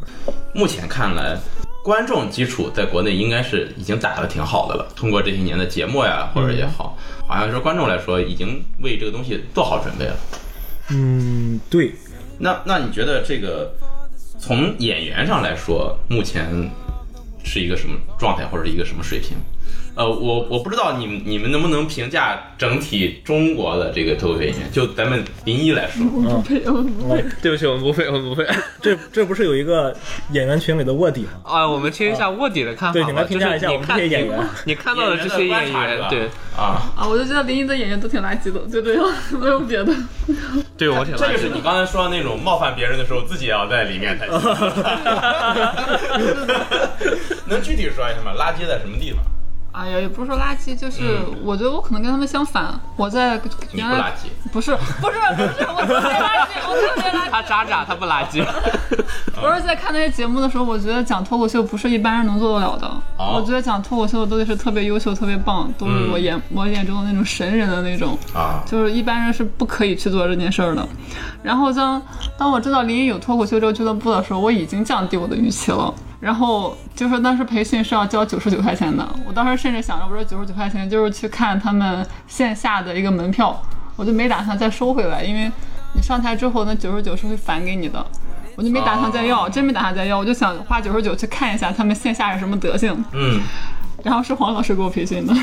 [0.54, 1.38] 目前看来，
[1.84, 4.88] 观众基础在国内应该是已经打得挺好的了。
[4.96, 10.16] 通过这些年的节目呀，或者也好，好像说观众来说已经为这个东西做好准备了。
[10.92, 11.94] 嗯，对，
[12.40, 13.74] 那那你觉得这个
[14.40, 16.72] 从演员上来说，目前
[17.44, 19.38] 是一个什么状态，或者一个什么水平？
[19.96, 27.24] 呃，我我不知道你们你们能不能评价整体中国的这个脱口秀演员，就咱们林一来说，我不配，我不配。
[27.42, 28.44] 对不起，我们不配，我们不配。
[28.82, 29.96] 这这不是有一个
[30.32, 31.30] 演员群里的卧底吗？
[31.44, 33.06] 啊，我们听一下卧底的看法吧。
[33.06, 34.40] 对你来评价一下我们这些演员。
[34.66, 36.28] 你看到的这些演员，对
[36.58, 39.06] 啊，啊，我就觉得林一的演员都挺垃圾的，就这样，
[39.40, 39.94] 没有别的。
[40.76, 41.56] 对我挺这就是垃圾的。
[41.56, 44.40] 你刚才说的那种冒犯别人的时候，自己也要在里面才行。
[47.46, 48.34] 能具体说一下吗？
[48.36, 49.24] 垃圾在什么地方？
[49.74, 52.80] 哎呀，也不是说垃圾，就是嗯我觉得我可能跟他们相反。
[52.96, 53.40] 我在
[53.72, 54.72] 原来不垃圾，不是
[55.02, 57.30] 不是不是，我特别垃圾，我特别垃圾。
[57.32, 58.46] 他渣渣，他不垃圾。
[59.42, 62.88] 我是在看那些节目的时候，我觉得讲脱口秀不是一般人能做得了的。
[63.18, 68.16] 哦我觉得讲脱口秀的都得是特别优秀、特别棒，都是我眼、我眼中的那种神人的那种。
[68.34, 70.88] 啊， 就是一般人是不可以去做这件事儿的。
[71.42, 72.00] 然后当
[72.38, 75.92] 当我知道临沂有脱口秀这个俱乐部的时候，我已经降低我的预期了。
[76.24, 83.62] 然后就是当时培训是要交九十九块钱的，我当时甚至想着，我说九十九块钱就是去看他们线下的一个门票，
[83.98, 85.52] 我就没打算再收回来，因为
[85.94, 88.06] 你上台之后那九十九是会返给你的。
[88.56, 93.04] 我就没打算再要，真没打算再要，我就想花九十九去看一下他们线下是什么德行。
[93.12, 93.42] 嗯，
[94.04, 95.34] 然后是黄老师给我培训的，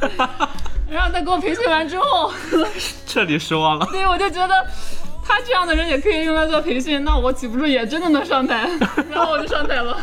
[0.90, 2.32] 然后他给我培训完之后，
[3.06, 3.86] 彻底失望了。
[3.92, 4.54] 对，我就觉得
[5.26, 8.68] 他这样的人也可以用来做培训，那我岂不是也真的能上台？
[9.10, 9.96] 然后我就上台了，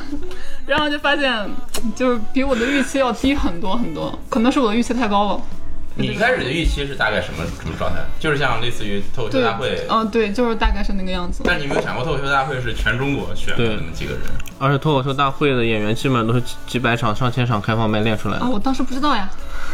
[0.66, 1.50] 然后就发现
[1.96, 5.42] 就是比我的预期要低很多很多，可能是我的预期太高了。
[5.94, 7.98] 你一开始的预期是大概什么什么状态？
[8.18, 11.44] 就是像类似于脱口秀大会，，嗯、对，就是大概是那个样子。
[11.46, 14.22] 但是你有没有想过脱口秀大会是全中国选那么几个人？
[14.58, 18.50] 而且脱口秀大会的演员基本都是几几百场、上千场开放麦练出来啊，的。
[18.50, 19.30] 我当时不知道呀，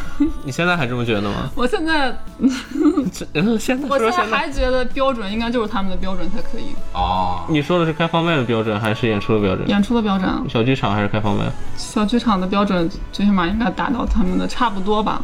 [0.43, 1.49] 你现在还这么觉得吗？
[1.55, 2.15] 我现在
[3.11, 9.67] 现在我现在说现在，还觉得标准应该就是他们的标准才可以，哦，你说的是开放麦的标准还是演出的标准？
[9.69, 11.45] 演出的标准啊，小剧场还是开放麦？
[11.75, 15.21] 小剧场的标准最起码应该达到他们的差不多吧，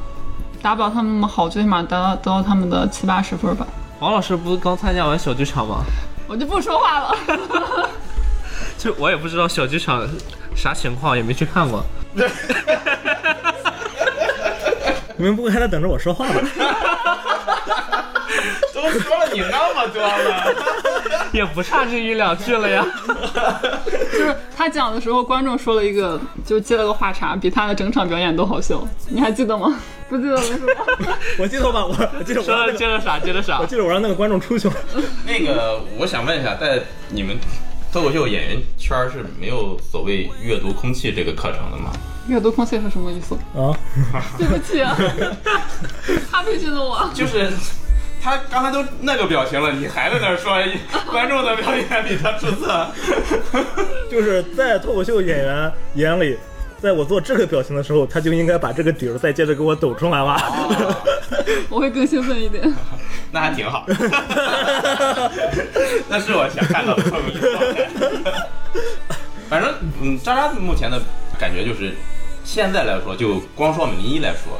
[0.61, 3.65] 达不到他们那么好，最起码达到达到他们的七八十分吧。
[3.99, 5.83] 王老师不是刚参加完小剧场吗？
[6.27, 7.15] 我就不说话了。
[8.77, 10.05] 就我也不知道小剧场
[10.55, 11.85] 啥情况，也没去看过。
[15.17, 16.41] 你们不会还在等着我说话吧？
[18.73, 20.53] 都说了你那么多了，
[21.31, 22.85] 也不差这一两句了呀。
[24.11, 28.85] 就是他讲的时候，观众说了一个，就接了个话茬，比他的整场表演都好笑。
[29.07, 29.79] 你还记得吗？
[30.09, 31.17] 不记得了是吧？
[31.39, 33.19] 我记得吧，我我记得我说让那个，了接着啥？
[33.19, 33.65] 接着啥我？
[33.65, 34.73] 记得我让那个观众出去了。
[35.25, 37.37] 那个我想问一下，在你们
[37.91, 41.91] 脱口秀演员圈儿是没有所谓阅读空气这个课程的吗？
[42.27, 43.35] 阅读空气是什么意思？
[43.55, 43.75] 啊，
[44.37, 44.95] 对不起啊，
[46.31, 47.09] 他培训的我。
[47.13, 47.49] 就是
[48.21, 50.53] 他刚才都那个表情了，你还在那儿说
[51.11, 52.87] 观众的表演比他出色？
[54.09, 56.37] 就是在脱口秀演员眼里，
[56.81, 60.41] 在我做这个表情的时候，他就应该把这个底儿再接着给我抖出来吧。
[61.69, 62.73] 我会更兴奋一点。
[63.31, 63.83] 那还挺好，
[66.07, 67.89] 那是我想看到的脱口秀状态。
[69.49, 71.01] 反正，嗯，渣渣目前的
[71.39, 71.93] 感觉就是，
[72.43, 74.59] 现在来说，就光说我们临沂来说，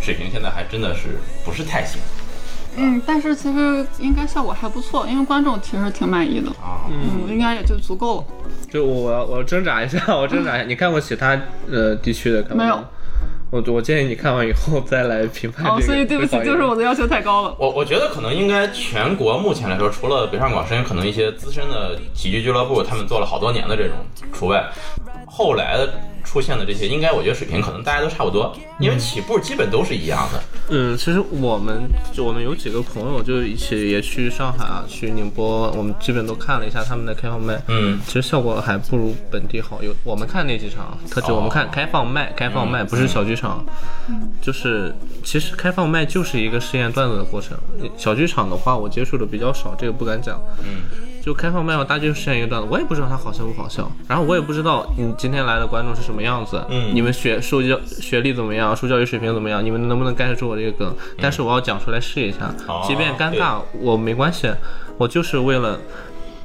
[0.00, 2.00] 水平现在还真的是不是太行
[2.76, 6.48] 嗯，但是其实应该效果还不错，因为观众其实挺满意的。
[6.52, 6.86] 啊。
[6.88, 8.24] 嗯，应该也就足够了。
[8.70, 10.64] 就我我挣扎一下，我挣扎一下。
[10.68, 11.36] 你看过其他
[11.68, 12.78] 呃地区的看没有。
[13.50, 15.76] 我我建议你看完以后再来评判这个。
[15.76, 17.56] 哦，所以对不起，就是我的要求太高了。
[17.58, 23.96] 我我觉得可能应该全国目前来说，除了北上广深，可能一些资深的喜剧俱乐部，他们做了好多年的这种
[24.32, 24.70] 除外，
[25.30, 30.42] 后来的出现的这些，应该我觉得水平可能大家都差不多，因为起步基本都是一样的。
[30.68, 37.60] 嗯，其实我们就我们有几个朋友就一起也去上海啊，去宁波，我们基本都看了一下他们的开放麦。
[37.68, 39.82] 嗯，其实效果还不如本地好。
[39.82, 43.64] 有我们看那几场，特指我们看开放麦，开放麦不是小剧场，
[44.42, 47.56] 就是其实开放麦就是一个试验段子的过程。
[47.96, 50.40] 小剧场的话，我接触的比较少，这个不敢讲。
[50.60, 50.82] 嗯，
[51.22, 60.94] 就开放麦我，大家就试验一个段子，我也不知道它好笑不好笑，然后我也不知道你今天来的观众是什么样子，嗯你们学受教学历怎么样，受教育水平怎么样，你们能不能 get 住我这个梗？
[61.20, 64.50] 但是我要讲出来试一下，哦即便尴尬我没关系，
[64.98, 65.78] 我就是为了。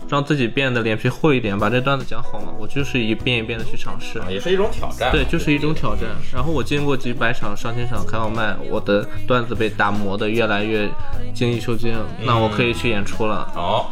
[0.08, 2.54] 让自己变得脸皮厚一点，把这段子讲好嘛。
[2.60, 5.12] 我就是一遍一遍的去尝试，也是一种挑战。
[5.12, 6.04] 对，就是一种挑战。
[6.32, 10.88] 然后我经过几百场、上千场开放麦，我的段子被打磨的越来越
[11.34, 11.92] 精益求精，
[12.24, 13.52] 那我可以去演出了。
[13.56, 13.88] 哦，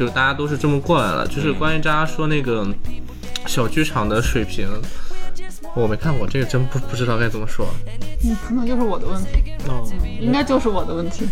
[0.00, 1.28] 就是大家都是这么过来了。
[1.28, 2.66] 就是关于大家说那个
[3.46, 4.66] 小剧场的水平，
[5.74, 7.66] 我没看过，这个真不不知道该怎么说。
[8.24, 9.86] 嗯，可能就是我的问题，哦，
[10.18, 11.28] 应该就是我的问题。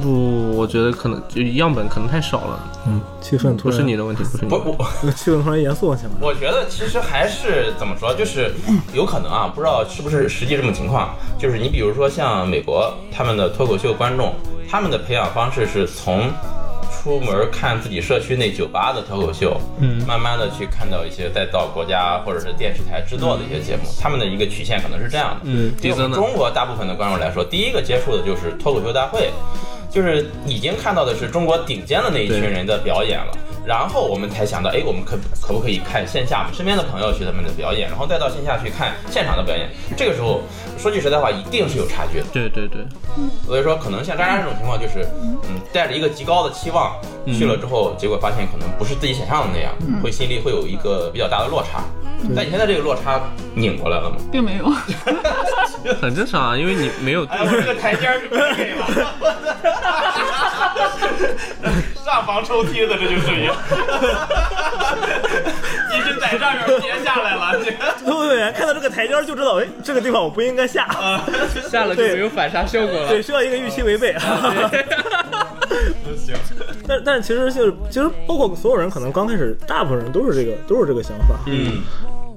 [0.00, 4.84] 不，我觉得可能就样本可能太少了，嗯，气氛突然不是你的问题，不是你不的问题。
[5.02, 5.10] 我。
[5.12, 6.10] 气氛突然严肃了起来。
[6.18, 8.50] 我觉得其实还是怎么说，就是
[8.94, 11.14] 有可能啊，不知道是不是实际这种情况。
[11.38, 14.34] 就是你比如说像美国他们的脱口秀观众，
[14.70, 16.30] 他们的培养方式是从
[17.02, 20.02] 出门看自己社区那酒吧的脱口秀，嗯。
[20.06, 25.40] 慢慢的去看到一些再到国家或者是电视台制作的一些节目，他们的一个曲线可能是这样的。
[25.44, 25.72] 嗯。
[25.80, 29.30] 对我们中国大部分的观众来说，第一个接触的就是脱口秀大会，
[29.90, 33.32] 就是已经看到的是中国顶尖的那一群人的表演了。
[33.66, 39.68] 然后我们才想到，哎，我们可可不可以看线下，我们身边的朋友去他们的表演，然后再到线下去看现场的表演。
[39.96, 40.40] 这个时候，
[40.78, 42.26] 说句实在话，一定是有差距的。
[42.32, 42.86] 对对对，
[43.44, 45.04] 所以说，可能像渣渣这种情况，就是
[45.48, 46.94] 嗯，带着一个极高的期望
[47.26, 51.82] 去了之后，结果发现可能不是自己想象的那样，会心里会有一个比较大的落差。
[52.34, 53.20] 但你现在这个落差
[53.54, 54.16] 拧过来了吗？
[54.32, 54.66] 并没有。
[56.00, 58.86] 很正常啊，因为你没有哎，我这个台阶儿是不给了，
[62.06, 63.50] 上房抽梯子，这就属于，
[65.92, 67.72] 一直在上面跌下来了，这
[68.04, 70.86] 脱口秀演员看到这个台阶就知道，哎，这个地方我不应该下，
[71.68, 73.08] 下了就没有反杀效果了。
[73.08, 74.14] 对，需要一个预期违背。
[76.16, 76.36] 行，
[76.86, 81.34] 但但其实就是，其实包括所有人，可能刚开始，大部分人都是这个，都是这个想法。
[81.46, 81.82] 嗯，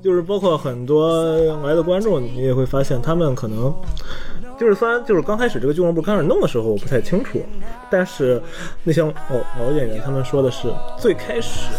[0.04, 3.72] 就是包括很多来的观众，你也会发现他们可能
[4.60, 7.42] 就是虽然就是刚开始这个俱乐部刚开始弄的时候我不太清楚，
[7.90, 8.42] 但是
[8.84, 9.12] 那些老
[9.58, 11.70] 老演员他们说的是最开始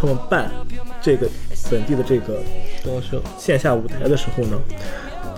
[0.00, 0.50] 他们办
[1.00, 1.28] 这个
[1.70, 2.38] 本地的这个
[2.82, 4.58] 脱口秀线下舞台的时候呢。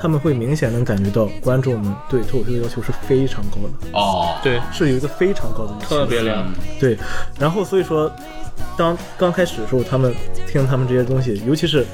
[0.04, 6.44] 他们会明显能感觉到观众们对脱口秀的要求是非常高的，哦，对，是有一个非常高的特别亮。
[6.78, 6.94] 对，
[7.38, 8.12] 然后所以说，
[8.76, 10.14] 当刚开始的时候，他们
[10.46, 11.86] 听他们这些东西，尤其是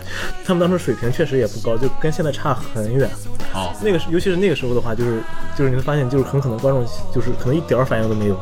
[0.44, 3.08] 他们当时水平确实也不高，就跟现在差很远。
[3.52, 5.22] 好，那个，尤其是那个时候的话，就是
[5.56, 6.84] 就是你会发现，就是很可能观众
[7.14, 8.36] 就是可能一点儿反应都没有，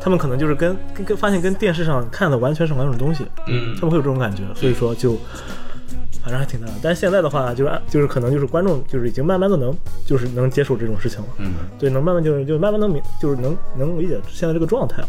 [0.00, 3.76] 他们可能就是跟跟跟发现跟电视上看的完全是两种东西，嗯。
[3.76, 5.16] 他们会有这种感觉，所以说就。
[6.26, 9.72] 反正还挺难的，但是现在的话，就是按就是可能就是观众就是已经慢慢的能
[10.04, 15.08] 就是能接受这种事情了，嗯，对，能慢慢就是就慢慢能明就是能能理解现在这个状态了，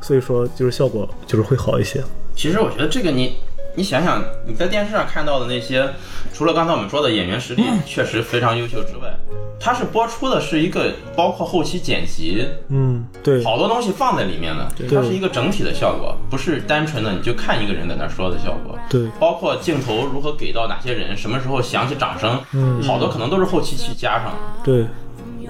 [0.00, 2.02] 所以说就是效果就是会好一些。
[2.34, 3.36] 其实我觉得这个你。
[3.76, 5.88] 你想想，你在电视上看到的那些，
[6.32, 9.14] 除了刚才我们说的演员实力确实非常优秀之外，
[9.60, 18.76] 它是播出的是一个包括后期剪辑，嗯，对，好多东西放在里面的，它是一个整体的效果，不是单纯的你就看一个人在那说的效果。
[18.88, 24.34] 对包括镜头如何给到哪些人，什么时候响起掌声，嗯好多可能都是后期去加上。
[24.64, 24.84] 对，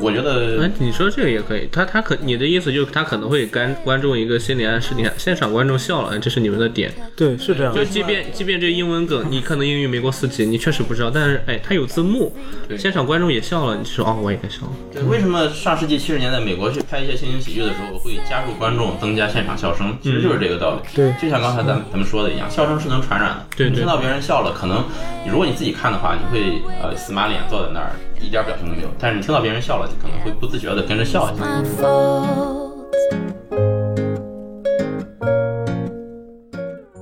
[0.01, 6.93] 我觉得哎，你说这个也可以，他他可你的意思就是他可能会给观众一个心理暗示，你看现场观众笑了，这是你们的点。
[7.15, 7.85] 对，是这样就。
[7.85, 12.35] 即便即便这英文梗，你可能英语没过四级，你确实不知道，但是哎，它有字幕，
[12.79, 14.73] 现场观众也笑了，你说哦，我也该笑了。
[14.93, 19.97] 对，为什么上世纪七十年代美国去拍一些情景喜剧的时候会加入观众，增加现场笑声？
[20.03, 20.89] 其实就是这个道理。
[20.95, 23.47] 对就像刚才咱们咱们说的一样，笑声是能传染的。
[23.57, 24.85] 对对你听到别人笑了，可能
[25.29, 28.89] 如果你自己看的话，你会呃死马脸坐在那儿，一点表情都没有。
[28.99, 31.45] 但是你听到别人笑了，你可能会不自觉的跟着笑一下。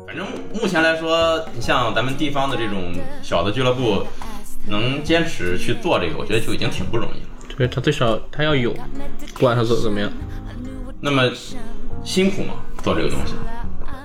[0.06, 4.04] 反正目前来说，你像咱们地方的这种小的俱乐部，
[4.66, 7.28] 能坚持去做这个，我觉得就已经挺不容易了。
[7.56, 8.72] 对他最少他要有，
[9.34, 10.10] 不管他做得怎么样。
[11.00, 11.30] 那么
[12.04, 12.54] 辛苦吗？
[12.82, 13.34] 做这个东西？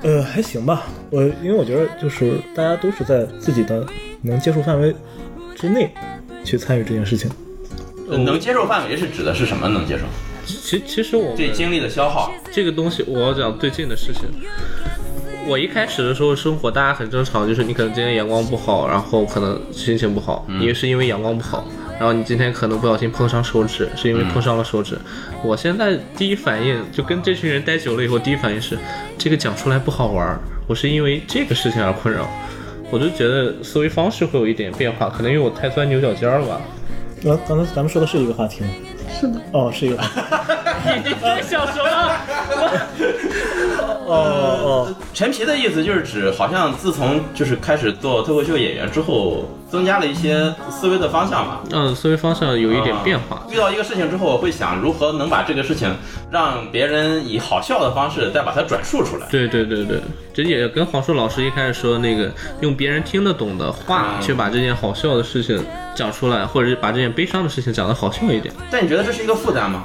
[0.02, 0.84] 呃，还行吧。
[1.12, 3.86] 我因为我觉得就是大家都是在自己的
[4.22, 4.94] 能接受范围
[5.56, 5.94] 之内
[6.44, 7.30] 去参与这件事情。
[8.10, 9.68] 呃能接受范围是指的是什么？
[9.70, 10.04] 能接受？
[10.46, 12.32] 其其实我对精力的消耗。
[12.52, 14.24] 这个东西，我要讲最近的事情。
[15.48, 21.66] 我一开始的时候生活，大家很正常，就是你可能今天阳光不好，然后可能心情不好，因为是因为阳光不好，
[22.00, 24.98] 然后你今天可能不小心碰伤手指，是因为碰伤了手指。
[25.44, 28.78] 我现在第一反应就跟这群人待久了以后，第一反应是
[29.18, 32.30] 这个讲出来不好玩儿，我是因为这个事情而困扰。
[32.94, 36.62] 我就觉得思维方式会有一点变化，可能因为我太钻牛角尖了吧。
[37.26, 38.68] 呃，刚才咱们说的是一个话题吗？
[39.20, 41.02] 是的，哦，是一个话题。
[41.10, 42.12] 你在笑什么？
[44.06, 51.62] 哦哦，陈皮的意思就是指，好像自从就是开始做脱口秀演员之后，增加了一些思维的方向吧。
[51.72, 53.46] 嗯，思维方向有一点变化。
[53.50, 55.94] 遇到一个事情之后，我会想如何能把这个事情
[56.32, 59.28] 让别人以好笑的方式再把它转述出来。
[59.30, 60.00] 对对对对，
[60.34, 62.32] 这也跟黄硕老师一开始说那个
[62.62, 65.64] 用别人听得懂的话，嗯去把这件好笑的事情
[65.96, 68.54] 讲出来，或者是把这件悲伤的事情讲得好笑一点。
[68.70, 69.84] 但你觉得这是一个负担吗？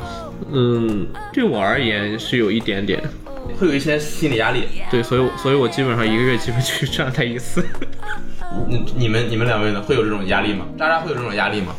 [0.51, 3.03] 嗯，对我而言是有一点点。
[3.59, 4.65] 会有一些心理压力？
[4.91, 7.65] 对，所以我所以我基本上一个月基本去站台一次。
[8.67, 9.83] 你你们你们两位呢？
[9.83, 10.65] 会有这种压力吗？
[10.79, 11.75] 渣渣会有这种压力吗？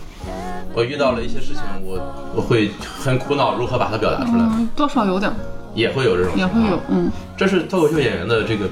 [0.74, 1.98] 我遇到了一些事情，我
[2.36, 5.32] 我会很苦恼如何把它表达出来，嗯，多少有点，
[5.74, 8.70] 也会有这种也会有，嗯，这是脱口秀演员的这个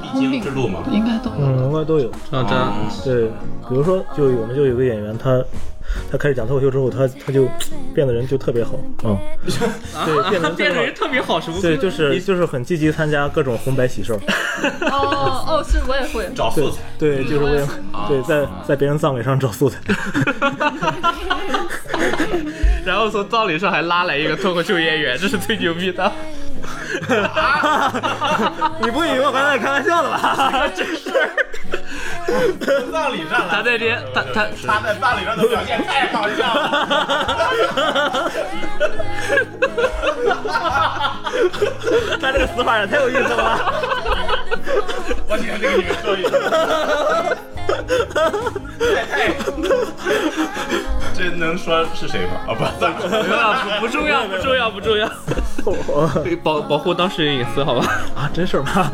[0.00, 0.80] 必经之路吗？
[0.90, 1.36] 应该都有。
[1.40, 2.10] 嗯，应该都有。
[2.30, 3.26] 像这样，哦对，
[3.68, 5.30] 比如说，就我们就有个演员，他
[6.10, 7.46] 他开始讲脱口秀之后，他他就
[7.94, 8.72] 变得人就特别好，
[9.04, 9.16] 嗯，
[10.04, 10.94] 对， 变得人特别好变得人。
[10.94, 11.60] 特别好，什么？
[11.60, 14.18] 对，就是就是很积极参加各种红白喜事儿，
[14.90, 16.24] 哦哦哦，是我也会。
[16.26, 16.78] 对找素材。
[16.98, 19.78] 对，就是为了啊对在在别人葬礼上找素材，
[22.84, 26.10] 然后从葬礼上还拉来一个脱口秀演员，这是最牛逼的。
[28.80, 30.70] 你不以为我刚才开玩笑的吧？
[32.92, 38.30] 葬礼上来，他在这他他他在葬礼上的表现太搞笑了。
[42.20, 43.72] 他这个死法也太有意思了吧？
[45.28, 46.30] 我天这个你们说一说。
[48.94, 49.28] 太太，
[51.24, 52.32] 这能说是谁吗？
[52.46, 53.78] 啊，不， 算了。
[53.80, 55.08] 不不重要不重要不重要，
[56.44, 57.86] 保保护当事人隐私好吧？
[58.14, 58.90] 啊，真事儿吗？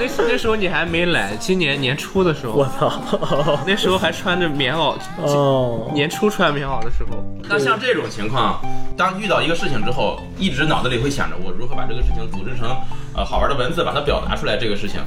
[0.00, 3.60] 那时那时候你还没来，今年年初的时候，我操！
[3.64, 8.60] 那时候还穿着棉袄，哦，年初穿棉袄的时候，那像这种情况，
[8.96, 12.68] 当遇到一个事情之后，一直脑子里会想着我如何把这个事情组织成
[13.14, 14.56] 呃好玩的文字，把它表达出来。
[14.56, 15.00] 这个事情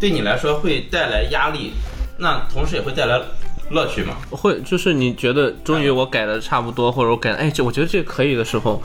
[0.00, 1.72] 对你来说会带来压力，
[2.18, 3.20] 那同时也会带来
[3.70, 4.16] 乐趣嘛？
[4.30, 8.82] 会就是你觉得终于我改的差不多，或者我改的哎，这我觉得这个可以的时候。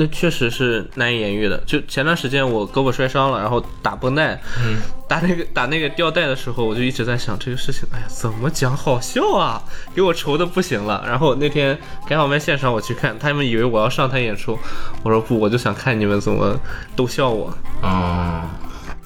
[0.00, 1.60] 那确实是难以言喻的。
[1.66, 4.76] 就前段时间我胳膊摔伤了，然后打绷带，嗯，
[5.08, 9.60] 打那个打那个吊带的时候，我就一直在想这个事情，哎呀，怎么讲好笑啊，
[9.96, 11.02] 给我愁的不行了。
[11.04, 14.56] 然后那天改好麦现场我去看，他们以为我要上台演出，
[15.02, 16.56] 我说不，我就想看你们怎么
[16.94, 17.52] 逗笑我。
[17.82, 18.42] 哦，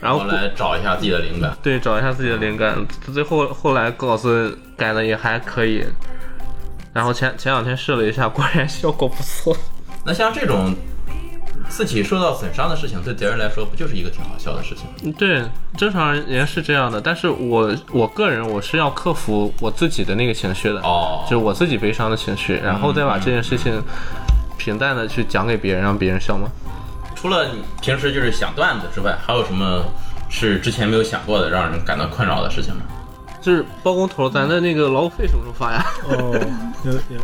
[0.02, 1.56] 然后我来找一下自己的灵感。
[1.62, 2.76] 对，找一下自己的灵感。
[3.14, 5.84] 最后后来稿子改的也还可以，
[6.92, 9.56] 然后前前两天试了一下，果然效果不错。
[10.04, 10.74] 那像这种
[11.68, 14.86] 自己受到损伤的事情，对别人来说不就是一个挺好笑的事情？
[15.04, 15.44] 嗯对，
[15.78, 23.80] 正常人是这样的，但是我我个人我是要克服我自己的那个情绪的，哦就是我自己悲伤的情绪，然后再把这件事情
[24.58, 26.50] 平淡的去讲给别人，让别人笑吗？
[27.22, 29.84] 除了你平时就是想段子之外，还有什么
[30.28, 32.82] 是之前没有想过的，让人感到困扰的事情吗？
[33.40, 35.86] 就是包工头，咱的那个劳务费什么时候发呀？
[36.08, 36.36] 哦，
[36.84, 37.20] 有有，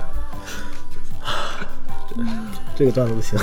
[2.77, 3.37] 这个段子不行。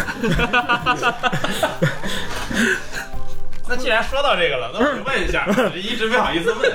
[3.68, 5.45] 那既然说到这个了，那我就问一下，
[5.76, 6.72] 一直没好意思问，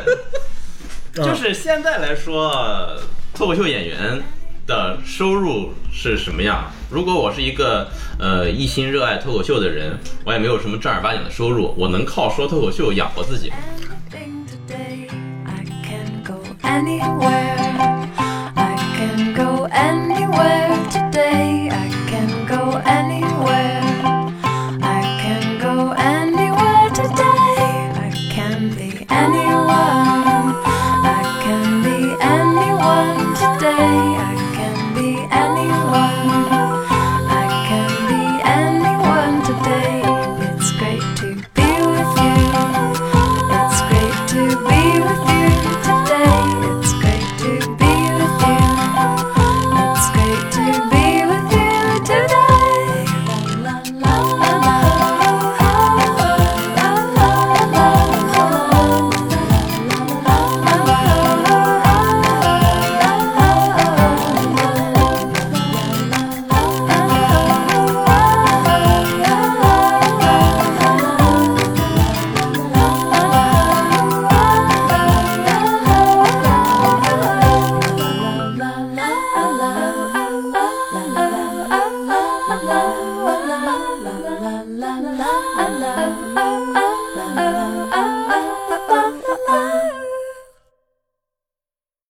[1.26, 2.98] 就是现在来说，
[3.32, 4.22] 脱口秀演员
[4.70, 6.70] 的收入是什么样？
[6.88, 7.88] 如果我是一个
[8.20, 13.56] 呃一心热爱脱口秀的人，我也没有什么正儿八经的收入，我能靠说脱口秀养活自己吗
[14.60, 15.08] ？Today
[15.44, 16.22] I can
[22.46, 23.79] go anywhere.